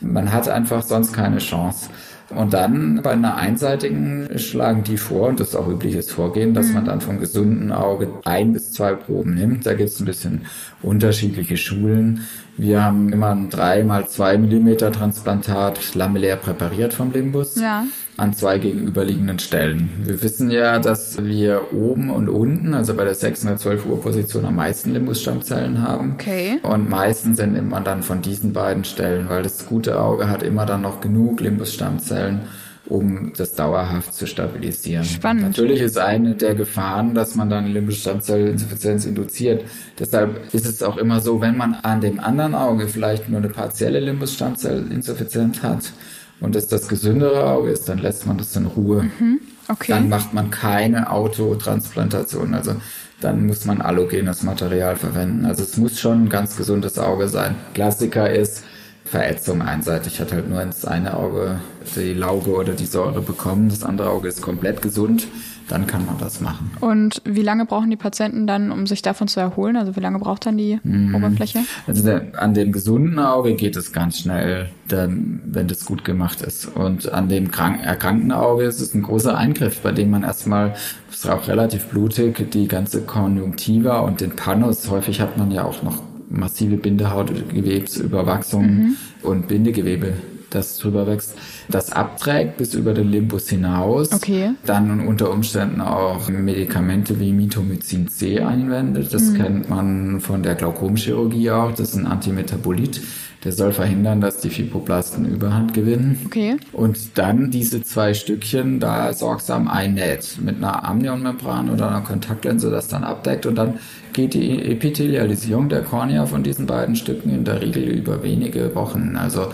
Man 0.00 0.32
hat 0.32 0.48
einfach 0.48 0.82
sonst 0.82 1.12
keine 1.12 1.38
Chance. 1.38 1.88
Und 2.34 2.54
dann 2.54 3.00
bei 3.02 3.10
einer 3.10 3.36
einseitigen 3.36 4.38
schlagen 4.38 4.84
die 4.84 4.96
vor, 4.96 5.28
und 5.28 5.40
das 5.40 5.50
ist 5.50 5.54
auch 5.54 5.68
übliches 5.68 6.10
Vorgehen, 6.10 6.54
dass 6.54 6.72
man 6.72 6.84
dann 6.84 7.00
vom 7.00 7.20
gesunden 7.20 7.72
Auge 7.72 8.08
ein 8.24 8.52
bis 8.52 8.72
zwei 8.72 8.94
Proben 8.94 9.34
nimmt. 9.34 9.66
Da 9.66 9.74
gibt 9.74 9.90
es 9.90 10.00
ein 10.00 10.06
bisschen 10.06 10.46
unterschiedliche 10.82 11.56
Schulen. 11.56 12.26
Wir 12.62 12.84
haben 12.84 13.12
immer 13.12 13.30
ein 13.30 13.50
3 13.50 13.82
mal 13.82 14.06
2 14.06 14.38
Millimeter 14.38 14.92
Transplantat 14.92 15.96
lamellär 15.96 16.36
präpariert 16.36 16.94
vom 16.94 17.10
Limbus 17.10 17.56
ja. 17.56 17.86
an 18.16 18.34
zwei 18.34 18.58
gegenüberliegenden 18.58 19.40
Stellen. 19.40 19.90
Wir 20.04 20.22
wissen 20.22 20.48
ja, 20.48 20.78
dass 20.78 21.24
wir 21.24 21.72
oben 21.72 22.08
und 22.08 22.28
unten, 22.28 22.72
also 22.72 22.94
bei 22.94 23.02
der 23.02 23.16
612 23.16 23.84
Uhr 23.86 24.00
Position 24.00 24.44
am 24.44 24.54
meisten 24.54 24.92
Limbusstammzellen 24.92 25.82
haben. 25.82 26.12
Okay. 26.12 26.60
Und 26.62 26.88
meistens 26.88 27.38
sind 27.38 27.56
immer 27.56 27.80
dann 27.80 28.04
von 28.04 28.22
diesen 28.22 28.52
beiden 28.52 28.84
Stellen, 28.84 29.28
weil 29.28 29.42
das 29.42 29.66
gute 29.66 30.00
Auge 30.00 30.28
hat 30.28 30.44
immer 30.44 30.64
dann 30.64 30.82
noch 30.82 31.00
genug 31.00 31.40
Limbusstammzellen 31.40 32.42
um 32.86 33.32
das 33.36 33.54
dauerhaft 33.54 34.12
zu 34.14 34.26
stabilisieren. 34.26 35.04
Spannend. 35.04 35.42
Natürlich 35.42 35.80
ist 35.80 35.98
eine 35.98 36.34
der 36.34 36.54
Gefahren, 36.54 37.14
dass 37.14 37.34
man 37.34 37.48
dann 37.48 37.66
limbische 37.66 38.00
Stammzellinsuffizienz 38.00 39.04
induziert. 39.06 39.64
Deshalb 39.98 40.52
ist 40.52 40.66
es 40.66 40.82
auch 40.82 40.96
immer 40.96 41.20
so, 41.20 41.40
wenn 41.40 41.56
man 41.56 41.74
an 41.74 42.00
dem 42.00 42.18
anderen 42.18 42.54
Auge 42.54 42.88
vielleicht 42.88 43.28
nur 43.28 43.38
eine 43.38 43.48
partielle 43.48 44.00
Limbus-Stammzellinsuffizienz 44.00 45.62
hat 45.62 45.92
und 46.40 46.56
es 46.56 46.66
das 46.66 46.88
gesündere 46.88 47.46
Auge 47.46 47.70
ist, 47.70 47.88
dann 47.88 47.98
lässt 47.98 48.26
man 48.26 48.36
das 48.38 48.56
in 48.56 48.66
Ruhe. 48.66 49.04
Mhm. 49.04 49.40
Okay. 49.68 49.92
Dann 49.92 50.08
macht 50.08 50.34
man 50.34 50.50
keine 50.50 51.10
Autotransplantation. 51.10 52.52
Also 52.52 52.74
dann 53.20 53.46
muss 53.46 53.64
man 53.64 53.80
allogenes 53.80 54.42
Material 54.42 54.96
verwenden. 54.96 55.46
Also 55.46 55.62
es 55.62 55.76
muss 55.76 56.00
schon 56.00 56.24
ein 56.24 56.28
ganz 56.28 56.56
gesundes 56.56 56.98
Auge 56.98 57.28
sein. 57.28 57.54
Klassiker 57.74 58.28
ist, 58.28 58.64
Verätzung 59.04 59.62
einseitig. 59.62 60.20
Hat 60.20 60.32
halt 60.32 60.48
nur 60.48 60.62
ins 60.62 60.84
eine 60.84 61.16
Auge 61.16 61.60
die 61.96 62.14
Lauge 62.14 62.54
oder 62.54 62.72
die 62.72 62.86
Säure 62.86 63.20
bekommen. 63.20 63.68
Das 63.68 63.84
andere 63.84 64.10
Auge 64.10 64.28
ist 64.28 64.42
komplett 64.42 64.82
gesund. 64.82 65.26
Dann 65.68 65.86
kann 65.86 66.04
man 66.04 66.18
das 66.18 66.40
machen. 66.40 66.70
Und 66.80 67.22
wie 67.24 67.40
lange 67.40 67.64
brauchen 67.64 67.88
die 67.88 67.96
Patienten 67.96 68.46
dann, 68.46 68.72
um 68.72 68.86
sich 68.86 69.00
davon 69.00 69.28
zu 69.28 69.40
erholen? 69.40 69.76
Also 69.76 69.96
wie 69.96 70.00
lange 70.00 70.18
braucht 70.18 70.44
dann 70.44 70.58
die 70.58 70.80
mhm. 70.82 71.14
Oberfläche? 71.14 71.60
Also 71.86 72.02
der, 72.02 72.32
an 72.36 72.52
dem 72.52 72.72
gesunden 72.72 73.18
Auge 73.18 73.54
geht 73.54 73.76
es 73.76 73.92
ganz 73.92 74.18
schnell, 74.18 74.68
denn, 74.90 75.40
wenn 75.46 75.68
das 75.68 75.84
gut 75.84 76.04
gemacht 76.04 76.42
ist. 76.42 76.66
Und 76.66 77.10
an 77.12 77.28
dem 77.28 77.50
krank, 77.50 77.80
erkrankten 77.82 78.32
Auge 78.32 78.64
ist 78.64 78.80
es 78.80 78.92
ein 78.94 79.02
großer 79.02 79.36
Eingriff, 79.38 79.80
bei 79.80 79.92
dem 79.92 80.10
man 80.10 80.24
erstmal, 80.24 80.74
das 81.08 81.18
ist 81.18 81.30
auch 81.30 81.48
relativ 81.48 81.86
blutig, 81.86 82.50
die 82.50 82.68
ganze 82.68 83.02
Konjunktiva 83.02 84.00
und 84.00 84.20
den 84.20 84.36
Panus, 84.36 84.90
häufig 84.90 85.20
hat 85.20 85.38
man 85.38 85.52
ja 85.52 85.64
auch 85.64 85.82
noch 85.82 86.02
massive 86.32 86.76
Bindehautgewebsüberwachsung 86.76 88.64
mhm. 88.64 88.96
und 89.22 89.48
Bindegewebe, 89.48 90.14
das 90.50 90.78
drüber 90.78 91.06
wächst, 91.06 91.36
das 91.74 91.92
abträgt 91.92 92.56
bis 92.58 92.74
über 92.74 92.94
den 92.94 93.10
Limbus 93.10 93.48
hinaus. 93.48 94.12
Okay. 94.12 94.50
Dann 94.66 95.06
unter 95.06 95.30
Umständen 95.30 95.80
auch 95.80 96.28
Medikamente 96.28 97.18
wie 97.18 97.32
Mitomycin 97.32 98.08
C 98.08 98.40
einwendet. 98.40 99.12
Das 99.12 99.30
mhm. 99.30 99.34
kennt 99.34 99.70
man 99.70 100.20
von 100.20 100.42
der 100.42 100.54
Glaukomchirurgie 100.54 101.50
auch. 101.50 101.70
Das 101.72 101.90
ist 101.90 101.96
ein 101.96 102.06
Antimetabolit 102.06 103.00
der 103.44 103.52
soll 103.52 103.72
verhindern, 103.72 104.20
dass 104.20 104.38
die 104.38 104.50
Fibroblasten 104.50 105.24
Überhand 105.26 105.74
gewinnen. 105.74 106.18
Okay. 106.26 106.56
Und 106.72 107.18
dann 107.18 107.50
diese 107.50 107.82
zwei 107.82 108.14
Stückchen 108.14 108.78
da 108.78 109.12
sorgsam 109.12 109.66
einnäht 109.68 110.38
mit 110.40 110.58
einer 110.58 110.84
Amnionmembran 110.84 111.68
oder 111.68 111.88
einer 111.88 112.02
Kontaktlinse 112.02 112.70
das 112.70 112.86
dann 112.86 113.02
abdeckt 113.02 113.46
und 113.46 113.56
dann 113.56 113.80
geht 114.12 114.34
die 114.34 114.62
Epithelialisierung 114.62 115.68
der 115.68 115.82
Kornea 115.82 116.26
von 116.26 116.42
diesen 116.42 116.66
beiden 116.66 116.94
Stücken 116.94 117.30
in 117.30 117.44
der 117.44 117.62
Regel 117.62 117.82
über 117.82 118.22
wenige 118.22 118.74
Wochen. 118.74 119.16
Also 119.16 119.48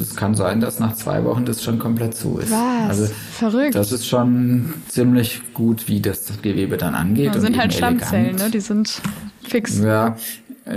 es 0.00 0.16
kann 0.16 0.34
sein, 0.34 0.60
dass 0.60 0.78
nach 0.78 0.94
zwei 0.94 1.24
Wochen 1.24 1.44
das 1.44 1.62
schon 1.64 1.78
komplett 1.78 2.14
zu 2.14 2.38
ist. 2.38 2.50
Was? 2.50 2.88
Also 2.88 3.08
Verrückt. 3.32 3.74
Das 3.74 3.90
ist 3.92 4.06
schon 4.06 4.74
ziemlich 4.88 5.40
gut, 5.54 5.88
wie 5.88 6.00
das 6.00 6.26
Gewebe 6.42 6.76
dann 6.76 6.94
angeht. 6.94 7.34
Das 7.34 7.42
sind 7.42 7.58
halt 7.58 7.72
Stammzellen, 7.72 8.36
ne? 8.36 8.50
Die 8.50 8.60
sind 8.60 9.00
fix. 9.42 9.78
Ja, 9.80 10.16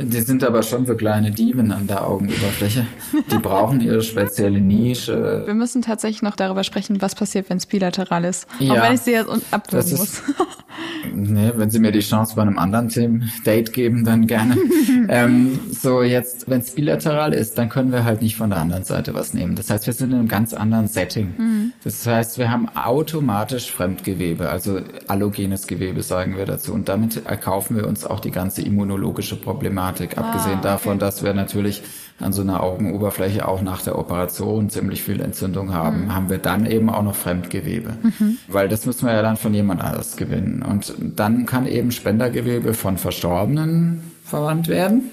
Die 0.01 0.19
sind 0.21 0.43
aber 0.43 0.63
schon 0.63 0.85
für 0.85 0.97
kleine 0.97 1.31
Dieven 1.31 1.71
an 1.71 1.87
der 1.87 2.05
Augenoberfläche. 2.05 2.85
Die 3.31 3.37
brauchen 3.37 3.79
ihre 3.79 4.01
spezielle 4.01 4.59
Nische. 4.59 5.43
Wir 5.45 5.53
müssen 5.53 5.81
tatsächlich 5.81 6.21
noch 6.21 6.35
darüber 6.35 6.63
sprechen, 6.65 7.01
was 7.01 7.15
passiert, 7.15 7.49
wenn 7.49 7.57
es 7.57 7.65
bilateral 7.65 8.25
ist. 8.25 8.47
Ja, 8.59 8.73
Auch 8.73 8.81
wenn 8.83 8.93
ich 8.95 9.01
sie 9.01 9.11
jetzt 9.11 9.29
abwürgen 9.51 9.91
muss. 9.97 10.21
nee, 11.13 11.51
wenn 11.55 11.69
Sie 11.69 11.79
mir 11.79 11.91
die 11.91 11.99
Chance 11.99 12.35
bei 12.35 12.41
einem 12.41 12.57
anderen 12.57 12.89
Themen-Date 12.89 13.73
geben, 13.73 14.03
dann 14.05 14.27
gerne. 14.27 14.57
ähm, 15.09 15.59
so, 15.71 16.01
jetzt, 16.01 16.49
wenn 16.49 16.61
es 16.61 16.71
bilateral 16.71 17.33
ist, 17.33 17.57
dann 17.57 17.69
können 17.69 17.91
wir 17.91 18.03
halt 18.03 18.21
nicht 18.21 18.35
von 18.35 18.49
der 18.49 18.59
anderen 18.59 18.83
Seite 18.83 19.13
was 19.13 19.33
nehmen. 19.33 19.55
Das 19.55 19.69
heißt, 19.69 19.87
wir 19.87 19.93
sind 19.93 20.11
in 20.11 20.19
einem 20.19 20.27
ganz 20.27 20.53
anderen 20.53 20.87
Setting. 20.87 21.33
Mhm. 21.37 21.73
Das 21.83 22.05
heißt, 22.05 22.37
wir 22.37 22.49
haben 22.49 22.69
automatisch 22.69 23.71
Fremdgewebe, 23.71 24.49
also 24.49 24.79
allogenes 25.07 25.67
Gewebe, 25.67 26.01
sagen 26.03 26.37
wir 26.37 26.45
dazu. 26.45 26.73
Und 26.73 26.89
damit 26.89 27.25
erkaufen 27.25 27.75
wir 27.75 27.87
uns 27.87 28.05
auch 28.05 28.19
die 28.19 28.31
ganze 28.31 28.61
immunologische 28.61 29.35
Problematik. 29.35 29.67
Problematik. 29.67 30.17
Ah, 30.17 30.21
Abgesehen 30.21 30.61
davon, 30.61 30.93
okay. 30.93 30.99
dass 30.99 31.23
wir 31.23 31.33
natürlich 31.33 31.83
an 32.19 32.33
so 32.33 32.41
einer 32.41 32.63
Augenoberfläche 32.63 33.47
auch 33.47 33.61
nach 33.61 33.81
der 33.83 33.97
Operation 33.97 34.69
ziemlich 34.69 35.03
viel 35.03 35.21
Entzündung 35.21 35.73
haben, 35.73 36.05
mhm. 36.05 36.15
haben 36.15 36.29
wir 36.29 36.39
dann 36.39 36.65
eben 36.65 36.89
auch 36.89 37.03
noch 37.03 37.15
Fremdgewebe. 37.15 37.93
Mhm. 38.01 38.37
Weil 38.47 38.67
das 38.69 38.85
müssen 38.85 39.05
wir 39.05 39.13
ja 39.13 39.21
dann 39.21 39.37
von 39.37 39.53
jemand 39.53 39.83
anders 39.83 40.17
gewinnen. 40.17 40.63
Und 40.63 40.93
dann 40.99 41.45
kann 41.45 41.67
eben 41.67 41.91
Spendergewebe 41.91 42.73
von 42.73 42.97
Verstorbenen 42.97 44.01
verwandt 44.23 44.67
werden. 44.67 45.03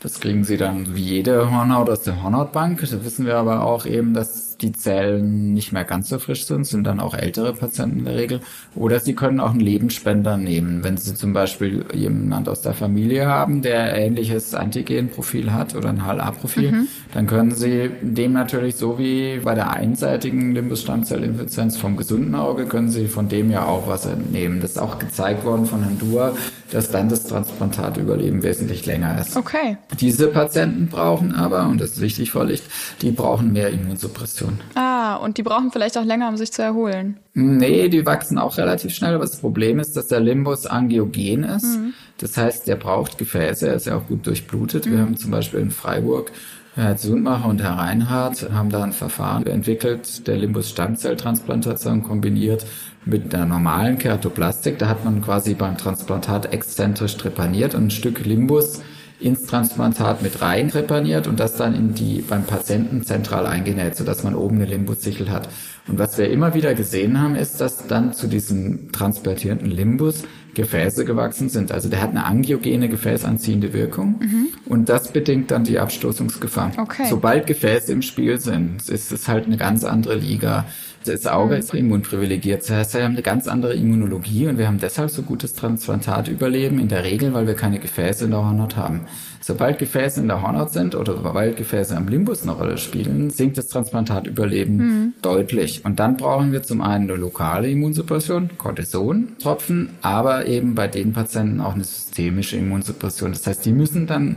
Das 0.00 0.20
kriegen 0.20 0.44
sie 0.44 0.56
dann 0.56 0.94
wie 0.94 1.02
jede 1.02 1.50
Hornhaut 1.50 1.88
aus 1.88 2.02
der 2.02 2.22
Hornhautbank. 2.22 2.80
Da 2.80 3.04
wissen 3.04 3.24
wir 3.24 3.36
aber 3.36 3.64
auch 3.64 3.86
eben, 3.86 4.12
dass 4.12 4.53
die 4.64 4.72
Zellen 4.72 5.52
nicht 5.52 5.72
mehr 5.72 5.84
ganz 5.84 6.08
so 6.08 6.18
frisch 6.18 6.46
sind, 6.46 6.66
sind 6.66 6.84
dann 6.84 7.00
auch 7.00 7.14
ältere 7.14 7.52
Patienten 7.52 8.00
in 8.00 8.04
der 8.06 8.16
Regel. 8.16 8.40
Oder 8.74 8.98
sie 8.98 9.14
können 9.14 9.40
auch 9.40 9.50
einen 9.50 9.60
Lebensspender 9.60 10.36
nehmen, 10.36 10.82
wenn 10.82 10.96
sie 10.96 11.14
zum 11.14 11.32
Beispiel 11.32 11.84
jemand 11.92 12.48
aus 12.48 12.62
der 12.62 12.72
Familie 12.72 13.26
haben, 13.26 13.62
der 13.62 13.94
ähnliches 13.94 14.54
Antigenprofil 14.54 15.52
hat 15.52 15.74
oder 15.74 15.90
ein 15.90 16.04
HLA-Profil, 16.04 16.72
mhm. 16.72 16.88
dann 17.12 17.26
können 17.26 17.54
sie 17.54 17.90
dem 18.00 18.32
natürlich 18.32 18.76
so 18.76 18.98
wie 18.98 19.40
bei 19.44 19.54
der 19.54 19.72
einseitigen 19.72 20.54
Limbus-Stammzellinsuffizienz 20.54 21.76
vom 21.76 21.96
gesunden 21.96 22.34
Auge, 22.34 22.66
können 22.66 22.88
sie 22.88 23.06
von 23.06 23.28
dem 23.28 23.50
ja 23.50 23.66
auch 23.66 23.86
was 23.86 24.06
entnehmen. 24.06 24.60
Das 24.60 24.72
ist 24.72 24.78
auch 24.78 24.98
gezeigt 24.98 25.44
worden 25.44 25.66
von 25.66 25.82
Herrn 25.82 25.98
Dua, 25.98 26.34
dass 26.70 26.90
dann 26.90 27.08
das 27.08 27.24
Transplantatüberleben 27.24 28.42
wesentlich 28.42 28.86
länger 28.86 29.20
ist. 29.20 29.36
Okay. 29.36 29.76
Diese 30.00 30.28
Patienten 30.28 30.88
brauchen 30.88 31.34
aber, 31.34 31.68
und 31.68 31.80
das 31.80 31.92
ist 31.92 32.00
wichtig 32.00 32.30
vor 32.30 32.44
Licht, 32.46 32.64
die 33.02 33.10
brauchen 33.10 33.52
mehr 33.52 33.70
Immunsuppression. 33.70 34.53
Ah, 34.74 35.16
und 35.16 35.38
die 35.38 35.42
brauchen 35.42 35.70
vielleicht 35.70 35.96
auch 35.98 36.04
länger, 36.04 36.28
um 36.28 36.36
sich 36.36 36.52
zu 36.52 36.62
erholen. 36.62 37.18
Nee, 37.34 37.88
die 37.88 38.06
wachsen 38.06 38.38
auch 38.38 38.56
relativ 38.58 38.94
schnell, 38.94 39.14
aber 39.14 39.24
das 39.24 39.40
Problem 39.40 39.78
ist, 39.78 39.96
dass 39.96 40.08
der 40.08 40.20
Limbus 40.20 40.66
angiogen 40.66 41.44
ist. 41.44 41.78
Mhm. 41.78 41.94
Das 42.18 42.36
heißt, 42.36 42.66
der 42.68 42.76
braucht 42.76 43.18
Gefäße, 43.18 43.68
er 43.68 43.74
ist 43.74 43.86
ja 43.86 43.96
auch 43.96 44.06
gut 44.06 44.26
durchblutet. 44.26 44.86
Mhm. 44.86 44.90
Wir 44.92 44.98
haben 45.00 45.16
zum 45.16 45.30
Beispiel 45.30 45.60
in 45.60 45.70
Freiburg 45.70 46.30
Herr 46.76 46.96
Zundmacher 46.96 47.48
und 47.48 47.62
Herr 47.62 47.78
Reinhardt 47.78 48.50
haben 48.52 48.68
da 48.68 48.82
ein 48.82 48.92
Verfahren 48.92 49.46
entwickelt, 49.46 50.26
der 50.26 50.36
Limbus-Stammzelltransplantation 50.38 52.02
kombiniert 52.02 52.66
mit 53.04 53.32
der 53.32 53.46
normalen 53.46 53.96
Keratoplastik. 53.96 54.78
Da 54.80 54.88
hat 54.88 55.04
man 55.04 55.22
quasi 55.22 55.54
beim 55.54 55.78
Transplantat 55.78 56.52
exzentrisch 56.52 57.16
trepaniert 57.16 57.76
und 57.76 57.86
ein 57.86 57.90
Stück 57.90 58.24
Limbus 58.24 58.82
ins 59.24 59.46
Transplantat 59.46 60.22
mit 60.22 60.42
rein 60.42 60.68
repariert 60.68 61.26
und 61.26 61.40
das 61.40 61.56
dann 61.56 61.74
in 61.74 61.94
die 61.94 62.20
beim 62.20 62.44
Patienten 62.44 63.04
zentral 63.04 63.46
eingenäht, 63.46 63.96
sodass 63.96 64.22
man 64.22 64.34
oben 64.34 64.56
eine 64.56 64.66
Limbussichel 64.66 65.30
hat. 65.30 65.48
Und 65.88 65.98
was 65.98 66.18
wir 66.18 66.30
immer 66.30 66.54
wieder 66.54 66.74
gesehen 66.74 67.20
haben, 67.20 67.34
ist, 67.34 67.60
dass 67.60 67.86
dann 67.86 68.12
zu 68.12 68.26
diesem 68.26 68.92
transplantierten 68.92 69.70
Limbus 69.70 70.24
Gefäße 70.54 71.04
gewachsen 71.04 71.48
sind. 71.48 71.72
Also 71.72 71.88
der 71.88 72.00
hat 72.00 72.10
eine 72.10 72.24
angiogene 72.24 72.88
gefäßanziehende 72.88 73.72
Wirkung 73.72 74.20
mhm. 74.20 74.48
und 74.66 74.88
das 74.88 75.12
bedingt 75.12 75.50
dann 75.50 75.64
die 75.64 75.78
Abstoßungsgefahr. 75.78 76.72
Okay. 76.78 77.06
Sobald 77.10 77.46
Gefäße 77.46 77.92
im 77.92 78.02
Spiel 78.02 78.38
sind, 78.38 78.88
ist 78.88 79.12
es 79.12 79.28
halt 79.28 79.46
eine 79.46 79.56
ganz 79.56 79.84
andere 79.84 80.14
Liga. 80.14 80.64
Das 81.04 81.26
Auge 81.26 81.54
mhm. 81.54 81.60
ist 81.60 81.74
immunprivilegiert. 81.74 82.62
Das 82.62 82.70
heißt, 82.70 82.94
wir 82.94 83.04
haben 83.04 83.12
eine 83.12 83.22
ganz 83.22 83.46
andere 83.46 83.74
Immunologie 83.74 84.46
und 84.46 84.58
wir 84.58 84.66
haben 84.66 84.78
deshalb 84.78 85.10
so 85.10 85.22
gutes 85.22 85.54
Transplantatüberleben 85.54 86.78
in 86.78 86.88
der 86.88 87.04
Regel, 87.04 87.34
weil 87.34 87.46
wir 87.46 87.54
keine 87.54 87.78
Gefäße 87.78 88.24
in 88.24 88.30
der 88.30 88.44
Hornhaut 88.44 88.76
haben. 88.76 89.02
Sobald 89.40 89.78
Gefäße 89.78 90.20
in 90.20 90.28
der 90.28 90.40
Hornhaut 90.40 90.72
sind 90.72 90.94
oder 90.94 91.16
sobald 91.16 91.58
Gefäße 91.58 91.94
am 91.94 92.08
Limbus 92.08 92.44
eine 92.44 92.52
Rolle 92.52 92.78
spielen, 92.78 93.28
sinkt 93.28 93.58
das 93.58 93.68
Transplantatüberleben 93.68 94.76
mhm. 94.76 95.12
deutlich. 95.20 95.84
Und 95.84 96.00
dann 96.00 96.16
brauchen 96.16 96.52
wir 96.52 96.62
zum 96.62 96.80
einen 96.80 97.10
eine 97.10 97.20
lokale 97.20 97.68
Immunsuppression, 97.68 98.50
Cortison-Tropfen, 98.56 99.90
aber 100.00 100.46
eben 100.46 100.74
bei 100.74 100.88
den 100.88 101.12
Patienten 101.12 101.60
auch 101.60 101.74
eine 101.74 101.84
systemische 101.84 102.56
Immunsuppression. 102.56 103.32
Das 103.32 103.46
heißt, 103.46 103.66
die 103.66 103.72
müssen 103.72 104.06
dann 104.06 104.36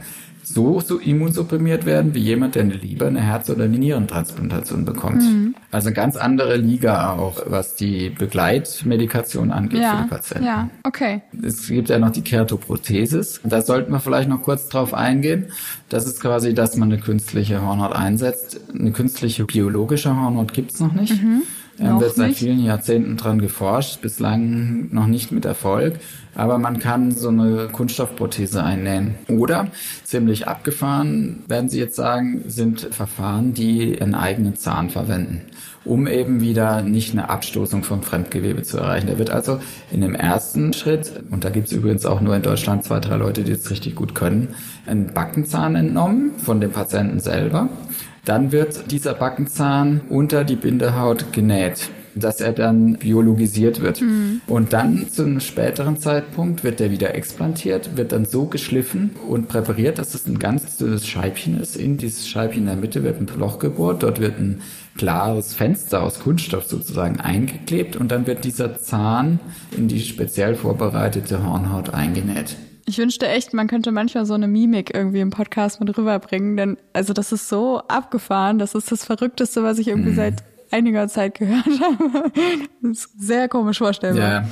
so, 0.49 0.79
so 0.79 0.97
immunsupprimiert 0.97 1.85
werden 1.85 2.13
wie 2.13 2.19
jemand, 2.19 2.55
der 2.55 2.63
eine 2.63 2.73
Leber, 2.73 3.07
eine 3.07 3.21
Herz- 3.21 3.49
oder 3.49 3.65
eine 3.65 3.77
Nierentransplantation 3.77 4.85
bekommt. 4.85 5.21
Mhm. 5.21 5.55
Also 5.71 5.87
eine 5.87 5.95
ganz 5.95 6.15
andere 6.15 6.55
Liga 6.55 7.11
auch, 7.13 7.41
was 7.47 7.75
die 7.75 8.09
Begleitmedikation 8.09 9.51
angeht 9.51 9.81
ja, 9.81 9.97
für 9.97 10.03
die 10.03 10.09
Patienten. 10.09 10.45
Ja, 10.45 10.69
okay. 10.83 11.21
Es 11.43 11.67
gibt 11.67 11.89
ja 11.89 11.99
noch 11.99 12.11
die 12.11 12.21
Keratoprothesis. 12.21 13.41
Da 13.43 13.61
sollten 13.61 13.91
wir 13.91 13.99
vielleicht 13.99 14.29
noch 14.29 14.41
kurz 14.41 14.69
drauf 14.69 14.93
eingehen. 14.93 15.47
Das 15.89 16.05
ist 16.05 16.21
quasi, 16.21 16.53
dass 16.53 16.77
man 16.77 16.91
eine 16.91 17.01
künstliche 17.01 17.61
Hornhaut 17.61 17.93
einsetzt. 17.93 18.61
Eine 18.73 18.91
künstliche 18.91 19.43
biologische 19.43 20.15
Hornhaut 20.15 20.53
gibt's 20.53 20.79
noch 20.79 20.93
nicht. 20.93 21.21
Mhm. 21.21 21.43
Ähm, 21.79 21.99
wird 21.99 22.15
seit 22.15 22.35
vielen 22.35 22.63
Jahrzehnten 22.63 23.17
dran 23.17 23.39
geforscht, 23.39 24.01
bislang 24.01 24.89
noch 24.91 25.07
nicht 25.07 25.31
mit 25.31 25.45
Erfolg. 25.45 25.95
Aber 26.33 26.57
man 26.59 26.79
kann 26.79 27.11
so 27.11 27.29
eine 27.29 27.67
Kunststoffprothese 27.71 28.63
einnähen. 28.63 29.15
Oder, 29.27 29.67
ziemlich 30.03 30.47
abgefahren, 30.47 31.43
werden 31.47 31.69
Sie 31.69 31.79
jetzt 31.79 31.95
sagen, 31.95 32.43
sind 32.47 32.81
Verfahren, 32.81 33.53
die 33.53 33.99
einen 33.99 34.15
eigenen 34.15 34.55
Zahn 34.55 34.89
verwenden, 34.89 35.41
um 35.83 36.05
eben 36.05 36.39
wieder 36.39 36.81
nicht 36.83 37.13
eine 37.13 37.29
Abstoßung 37.29 37.83
von 37.83 38.03
Fremdgewebe 38.03 38.61
zu 38.61 38.77
erreichen. 38.77 39.07
Der 39.07 39.17
wird 39.17 39.31
also 39.31 39.59
in 39.91 40.01
dem 40.01 40.13
ersten 40.13 40.73
Schritt, 40.73 41.11
und 41.31 41.43
da 41.43 41.49
gibt 41.49 41.67
es 41.67 41.73
übrigens 41.73 42.05
auch 42.05 42.21
nur 42.21 42.35
in 42.35 42.43
Deutschland 42.43 42.83
zwei, 42.83 42.99
drei 42.99 43.17
Leute, 43.17 43.43
die 43.43 43.53
das 43.53 43.71
richtig 43.71 43.95
gut 43.95 44.13
können, 44.13 44.49
ein 44.85 45.13
Backenzahn 45.13 45.75
entnommen 45.75 46.33
von 46.37 46.61
dem 46.61 46.71
Patienten 46.71 47.19
selber. 47.19 47.69
Dann 48.27 48.51
wird 48.51 48.91
dieser 48.91 49.13
Backenzahn 49.13 50.01
unter 50.09 50.43
die 50.43 50.57
Bindehaut 50.57 51.31
genäht 51.31 51.89
dass 52.15 52.41
er 52.41 52.51
dann 52.51 52.93
biologisiert 52.93 53.81
wird. 53.81 54.01
Mhm. 54.01 54.41
Und 54.47 54.73
dann 54.73 55.07
zu 55.07 55.23
einem 55.23 55.39
späteren 55.39 55.97
Zeitpunkt 55.97 56.63
wird 56.63 56.81
er 56.81 56.89
wieder 56.89 57.13
explantiert, 57.13 57.95
wird 57.95 58.11
dann 58.11 58.25
so 58.25 58.45
geschliffen 58.45 59.11
und 59.27 59.47
präpariert, 59.47 59.99
dass 59.99 60.15
es 60.15 60.25
ein 60.25 60.39
ganz 60.39 60.77
dünnes 60.77 61.07
Scheibchen 61.07 61.61
ist. 61.61 61.75
In 61.75 61.97
dieses 61.97 62.27
Scheibchen 62.27 62.63
in 62.63 62.67
der 62.67 62.75
Mitte 62.75 63.03
wird 63.03 63.19
ein 63.19 63.39
Loch 63.39 63.59
gebohrt, 63.59 64.01
dort 64.01 64.19
wird 64.19 64.39
ein 64.39 64.61
klares 64.97 65.53
Fenster 65.53 66.01
aus 66.01 66.19
Kunststoff 66.19 66.65
sozusagen 66.65 67.19
eingeklebt 67.19 67.95
und 67.95 68.11
dann 68.11 68.25
wird 68.25 68.45
dieser 68.45 68.79
Zahn 68.79 69.39
in 69.77 69.87
die 69.87 69.99
speziell 69.99 70.55
vorbereitete 70.55 71.45
Hornhaut 71.45 71.93
eingenäht. 71.93 72.55
Ich 72.89 72.97
wünschte 72.97 73.27
echt, 73.27 73.53
man 73.53 73.67
könnte 73.67 73.91
manchmal 73.91 74.25
so 74.25 74.33
eine 74.33 74.47
Mimik 74.47 74.95
irgendwie 74.95 75.19
im 75.19 75.29
Podcast 75.29 75.81
mit 75.81 75.97
rüberbringen, 75.97 76.55
denn 76.55 76.77
also 76.93 77.11
das 77.11 77.33
ist 77.33 77.49
so 77.49 77.79
abgefahren, 77.89 78.59
das 78.59 78.75
ist 78.75 78.93
das 78.93 79.03
Verrückteste, 79.03 79.61
was 79.61 79.77
ich 79.77 79.89
irgendwie 79.89 80.11
mm. 80.11 80.15
seit 80.15 80.43
einiger 80.71 81.09
Zeit 81.09 81.35
gehört 81.35 81.65
habe. 81.81 82.31
Das 82.81 82.91
ist 82.91 83.09
sehr 83.19 83.49
komisch 83.49 83.79
vorstellbar. 83.79 84.23
Ja, 84.23 84.47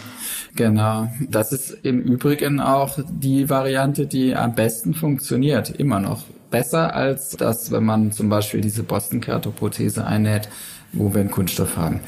genau. 0.54 1.10
Das 1.30 1.54
ist 1.54 1.78
im 1.84 2.02
Übrigen 2.02 2.60
auch 2.60 3.00
die 3.10 3.50
Variante, 3.50 4.06
die 4.06 4.36
am 4.36 4.54
besten 4.54 4.94
funktioniert, 4.94 5.70
immer 5.70 6.02
noch. 6.02 6.26
Besser 6.52 6.94
als 6.94 7.38
das, 7.38 7.72
wenn 7.72 7.86
man 7.86 8.12
zum 8.12 8.28
Beispiel 8.28 8.60
diese 8.60 8.84
Boston-Keratoprothese 8.84 10.06
einnäht, 10.06 10.50
wo 10.92 11.14
wir 11.14 11.22
einen 11.22 11.32
Kunststoff 11.32 11.78
haben. 11.78 12.02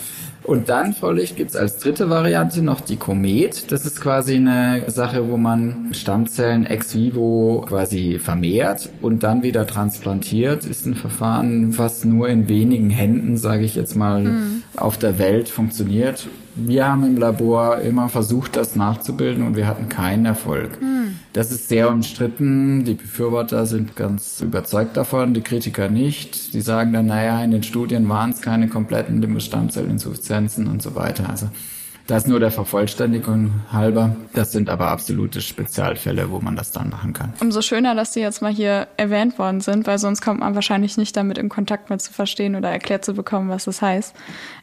Und 0.47 0.69
dann, 0.69 0.93
Frau 0.93 1.11
Licht, 1.11 1.35
gibt's 1.35 1.57
als 1.57 1.77
dritte 1.77 2.09
Variante 2.09 2.61
noch 2.61 2.79
die 2.79 2.95
Komet. 2.95 3.69
Das 3.69 3.85
ist 3.85 3.99
quasi 3.99 4.35
eine 4.35 4.89
Sache, 4.89 5.29
wo 5.29 5.35
man 5.35 5.89
Stammzellen 5.91 6.65
ex 6.65 6.95
vivo 6.95 7.65
quasi 7.67 8.17
vermehrt 8.17 8.89
und 9.01 9.23
dann 9.23 9.43
wieder 9.43 9.67
transplantiert. 9.67 10.65
Ist 10.65 10.85
ein 10.85 10.95
Verfahren, 10.95 11.77
was 11.77 12.05
nur 12.05 12.29
in 12.29 12.47
wenigen 12.47 12.89
Händen, 12.89 13.35
sage 13.35 13.65
ich 13.65 13.75
jetzt 13.75 13.97
mal, 13.97 14.23
mhm. 14.23 14.63
auf 14.77 14.97
der 14.97 15.19
Welt 15.19 15.49
funktioniert 15.49 16.27
wir 16.57 16.87
haben 16.87 17.05
im 17.05 17.17
Labor 17.17 17.79
immer 17.79 18.09
versucht, 18.09 18.55
das 18.55 18.75
nachzubilden 18.75 19.45
und 19.45 19.55
wir 19.55 19.67
hatten 19.67 19.89
keinen 19.89 20.25
Erfolg. 20.25 20.79
Hm. 20.79 20.96
Das 21.37 21.51
ist 21.51 21.69
sehr 21.69 21.91
umstritten. 21.91 22.83
Die 22.83 22.95
Befürworter 22.95 23.67
sind 23.67 23.95
ganz 23.95 24.41
überzeugt 24.41 24.97
davon, 24.97 25.35
die 25.35 25.41
Kritiker 25.41 25.87
nicht. 25.87 26.55
Die 26.55 26.61
sagen 26.61 26.93
dann, 26.93 27.05
naja, 27.05 27.43
in 27.43 27.51
den 27.51 27.61
Studien 27.61 28.09
waren 28.09 28.31
es 28.31 28.41
keine 28.41 28.67
kompletten 28.67 29.21
Limbus-Stammzellinsuffizienzen 29.21 30.65
und 30.65 30.81
so 30.81 30.95
weiter. 30.95 31.29
Also 31.29 31.47
das 32.07 32.25
nur 32.25 32.39
der 32.39 32.49
Vervollständigung 32.49 33.51
halber. 33.71 34.15
Das 34.33 34.51
sind 34.51 34.67
aber 34.67 34.87
absolute 34.87 35.41
Spezialfälle, 35.41 36.31
wo 36.31 36.39
man 36.39 36.55
das 36.55 36.71
dann 36.71 36.89
machen 36.89 37.13
kann. 37.13 37.33
Umso 37.39 37.61
schöner, 37.61 37.93
dass 37.93 38.13
die 38.13 38.21
jetzt 38.21 38.41
mal 38.41 38.51
hier 38.51 38.87
erwähnt 38.97 39.37
worden 39.37 39.61
sind, 39.61 39.85
weil 39.85 39.99
sonst 39.99 40.21
kommt 40.21 40.39
man 40.39 40.55
wahrscheinlich 40.55 40.97
nicht 40.97 41.15
damit 41.15 41.37
in 41.37 41.49
Kontakt 41.49 41.91
mit 41.91 42.01
zu 42.01 42.13
verstehen 42.13 42.55
oder 42.55 42.71
erklärt 42.71 43.05
zu 43.05 43.13
bekommen, 43.13 43.49
was 43.49 43.65
das 43.65 43.81
heißt. 43.83 44.15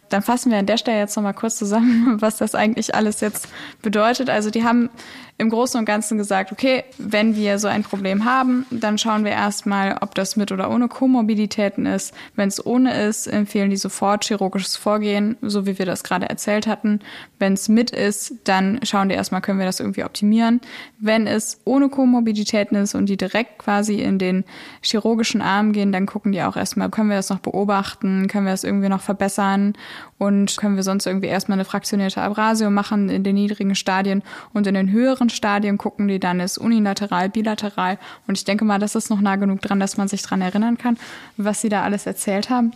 Dann 0.08 0.22
fassen 0.22 0.50
wir 0.50 0.58
an 0.58 0.66
der 0.66 0.76
Stelle 0.76 0.98
jetzt 0.98 1.16
nochmal 1.16 1.34
kurz 1.34 1.56
zusammen, 1.56 2.16
was 2.20 2.38
das 2.38 2.54
eigentlich 2.54 2.94
alles 2.94 3.20
jetzt 3.20 3.48
bedeutet. 3.82 4.30
Also 4.30 4.50
die 4.50 4.64
haben 4.64 4.88
im 5.36 5.50
Großen 5.50 5.78
und 5.78 5.84
Ganzen 5.84 6.16
gesagt, 6.16 6.52
okay, 6.52 6.84
wenn 6.96 7.34
wir 7.34 7.58
so 7.58 7.66
ein 7.66 7.82
Problem 7.82 8.24
haben, 8.24 8.66
dann 8.70 8.98
schauen 8.98 9.24
wir 9.24 9.32
erstmal, 9.32 9.98
ob 10.00 10.14
das 10.14 10.36
mit 10.36 10.52
oder 10.52 10.70
ohne 10.70 10.86
Komorbiditäten 10.86 11.86
ist. 11.86 12.14
Wenn 12.36 12.48
es 12.48 12.64
ohne 12.64 13.02
ist, 13.02 13.26
empfehlen 13.26 13.70
die 13.70 13.76
sofort 13.76 14.24
chirurgisches 14.24 14.76
Vorgehen, 14.76 15.36
so 15.42 15.66
wie 15.66 15.76
wir 15.76 15.86
das 15.86 16.04
gerade 16.04 16.28
erzählt 16.28 16.68
hatten. 16.68 17.00
Wenn 17.40 17.54
es 17.54 17.68
mit 17.68 17.90
ist, 17.90 18.34
dann 18.44 18.78
schauen 18.84 19.08
die 19.08 19.16
erstmal, 19.16 19.40
können 19.40 19.58
wir 19.58 19.66
das 19.66 19.80
irgendwie 19.80 20.04
optimieren. 20.04 20.60
Wenn 21.00 21.26
es 21.26 21.60
ohne 21.64 21.88
Komorbiditäten 21.88 22.76
ist 22.76 22.94
und 22.94 23.08
die 23.08 23.16
direkt 23.16 23.58
quasi 23.58 24.00
in 24.00 24.20
den 24.20 24.44
chirurgischen 24.82 25.42
Arm 25.42 25.72
gehen, 25.72 25.90
dann 25.90 26.06
gucken 26.06 26.30
die 26.30 26.42
auch 26.42 26.56
erstmal, 26.56 26.90
können 26.90 27.08
wir 27.08 27.16
das 27.16 27.30
noch 27.30 27.40
beobachten, 27.40 28.28
können 28.28 28.46
wir 28.46 28.52
das 28.52 28.62
irgendwie 28.62 28.88
noch 28.88 29.00
verbessern 29.00 29.74
und 30.18 30.56
können 30.56 30.76
wir 30.76 30.82
sonst 30.82 31.06
irgendwie 31.06 31.26
erstmal 31.26 31.56
eine 31.56 31.64
fraktionierte 31.64 32.22
Abrasio 32.22 32.70
machen 32.70 33.08
in 33.08 33.24
den 33.24 33.34
niedrigen 33.34 33.74
Stadien 33.74 34.22
und 34.52 34.66
in 34.66 34.74
den 34.74 34.90
höheren 34.90 35.23
Stadien 35.32 35.78
gucken 35.78 36.08
die 36.08 36.20
dann, 36.20 36.40
ist 36.40 36.58
unilateral, 36.58 37.28
bilateral 37.28 37.98
und 38.26 38.38
ich 38.38 38.44
denke 38.44 38.64
mal, 38.64 38.78
das 38.78 38.94
ist 38.94 39.10
noch 39.10 39.20
nah 39.20 39.36
genug 39.36 39.60
dran, 39.62 39.80
dass 39.80 39.96
man 39.96 40.08
sich 40.08 40.22
dran 40.22 40.40
erinnern 40.40 40.78
kann, 40.78 40.98
was 41.36 41.60
sie 41.60 41.68
da 41.68 41.82
alles 41.82 42.06
erzählt 42.06 42.50
haben. 42.50 42.72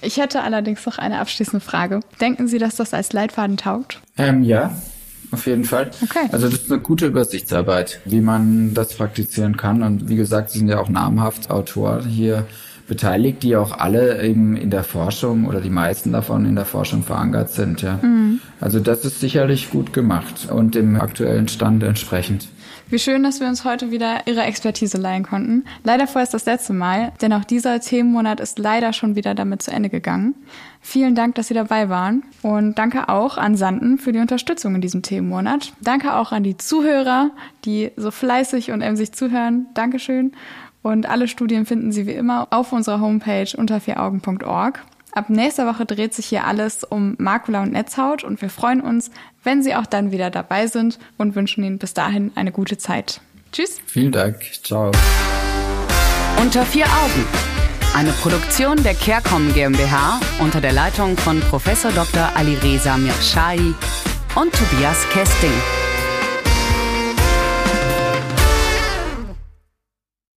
Ich 0.00 0.18
hätte 0.18 0.42
allerdings 0.42 0.84
noch 0.86 0.98
eine 0.98 1.18
abschließende 1.18 1.64
Frage. 1.64 2.00
Denken 2.20 2.46
Sie, 2.46 2.58
dass 2.58 2.76
das 2.76 2.94
als 2.94 3.12
Leitfaden 3.12 3.56
taugt? 3.56 4.00
Ähm, 4.16 4.44
ja, 4.44 4.72
auf 5.30 5.46
jeden 5.46 5.64
Fall. 5.64 5.90
Okay. 6.02 6.28
Also 6.32 6.48
das 6.48 6.62
ist 6.62 6.72
eine 6.72 6.80
gute 6.80 7.06
Übersichtsarbeit, 7.06 8.00
wie 8.04 8.20
man 8.20 8.74
das 8.74 8.94
praktizieren 8.94 9.56
kann. 9.56 9.82
Und 9.82 10.08
wie 10.08 10.16
gesagt, 10.16 10.50
Sie 10.50 10.58
sind 10.58 10.68
ja 10.68 10.78
auch 10.78 10.88
namhaft 10.88 11.50
Autor 11.50 12.02
hier 12.04 12.46
beteiligt, 12.88 13.42
die 13.42 13.54
auch 13.54 13.78
alle 13.78 14.22
eben 14.22 14.56
in 14.56 14.70
der 14.70 14.82
Forschung 14.82 15.44
oder 15.46 15.60
die 15.60 15.70
meisten 15.70 16.12
davon 16.12 16.46
in 16.46 16.56
der 16.56 16.64
Forschung 16.64 17.02
verankert 17.02 17.50
sind. 17.50 17.82
Ja. 17.82 17.98
Mhm. 18.02 18.40
Also 18.60 18.80
das 18.80 19.04
ist 19.04 19.20
sicherlich 19.20 19.70
gut 19.70 19.92
gemacht 19.92 20.48
und 20.50 20.74
dem 20.74 21.00
aktuellen 21.00 21.48
Stand 21.48 21.82
entsprechend. 21.82 22.48
Wie 22.90 22.98
schön, 22.98 23.22
dass 23.22 23.38
wir 23.38 23.48
uns 23.48 23.66
heute 23.66 23.90
wieder 23.90 24.26
Ihre 24.26 24.42
Expertise 24.44 24.96
leihen 24.96 25.22
konnten. 25.22 25.66
Leider 25.84 26.06
vorerst 26.06 26.32
das 26.32 26.46
letzte 26.46 26.72
Mal, 26.72 27.12
denn 27.20 27.34
auch 27.34 27.44
dieser 27.44 27.80
Themenmonat 27.80 28.40
ist 28.40 28.58
leider 28.58 28.94
schon 28.94 29.14
wieder 29.14 29.34
damit 29.34 29.60
zu 29.60 29.70
Ende 29.70 29.90
gegangen. 29.90 30.34
Vielen 30.80 31.14
Dank, 31.14 31.34
dass 31.34 31.48
Sie 31.48 31.54
dabei 31.54 31.90
waren 31.90 32.22
und 32.40 32.78
danke 32.78 33.10
auch 33.10 33.36
an 33.36 33.56
Sanden 33.56 33.98
für 33.98 34.12
die 34.12 34.20
Unterstützung 34.20 34.74
in 34.74 34.80
diesem 34.80 35.02
Themenmonat. 35.02 35.74
Danke 35.82 36.14
auch 36.14 36.32
an 36.32 36.44
die 36.44 36.56
Zuhörer, 36.56 37.30
die 37.66 37.90
so 37.96 38.10
fleißig 38.10 38.70
und 38.70 38.80
emsig 38.80 39.12
zuhören. 39.12 39.66
Dankeschön. 39.74 40.32
Und 40.82 41.08
alle 41.08 41.28
Studien 41.28 41.66
finden 41.66 41.92
Sie 41.92 42.06
wie 42.06 42.12
immer 42.12 42.48
auf 42.50 42.72
unserer 42.72 43.00
Homepage 43.00 43.48
unter 43.56 43.80
vieraugen.org. 43.80 44.84
Ab 45.12 45.30
nächster 45.30 45.66
Woche 45.66 45.86
dreht 45.86 46.14
sich 46.14 46.26
hier 46.26 46.44
alles 46.44 46.84
um 46.84 47.16
Makula 47.18 47.62
und 47.62 47.72
Netzhaut 47.72 48.24
und 48.24 48.40
wir 48.40 48.50
freuen 48.50 48.80
uns, 48.80 49.10
wenn 49.42 49.62
Sie 49.62 49.74
auch 49.74 49.86
dann 49.86 50.12
wieder 50.12 50.30
dabei 50.30 50.66
sind 50.66 50.98
und 51.16 51.34
wünschen 51.34 51.64
Ihnen 51.64 51.78
bis 51.78 51.94
dahin 51.94 52.30
eine 52.34 52.52
gute 52.52 52.78
Zeit. 52.78 53.20
Tschüss. 53.50 53.80
Vielen 53.86 54.12
Dank. 54.12 54.36
Ciao. 54.62 54.92
Unter 56.40 56.64
vier 56.64 56.84
Augen. 56.84 57.24
Eine 57.96 58.12
Produktion 58.12 58.80
der 58.82 58.94
CareCom 58.94 59.52
GmbH 59.54 60.20
unter 60.40 60.60
der 60.60 60.72
Leitung 60.72 61.16
von 61.16 61.40
Prof. 61.40 61.64
Dr. 61.64 62.30
Alireza 62.36 62.96
Mirshahi 62.96 63.74
und 64.36 64.52
Tobias 64.52 65.08
Kesting. 65.10 65.87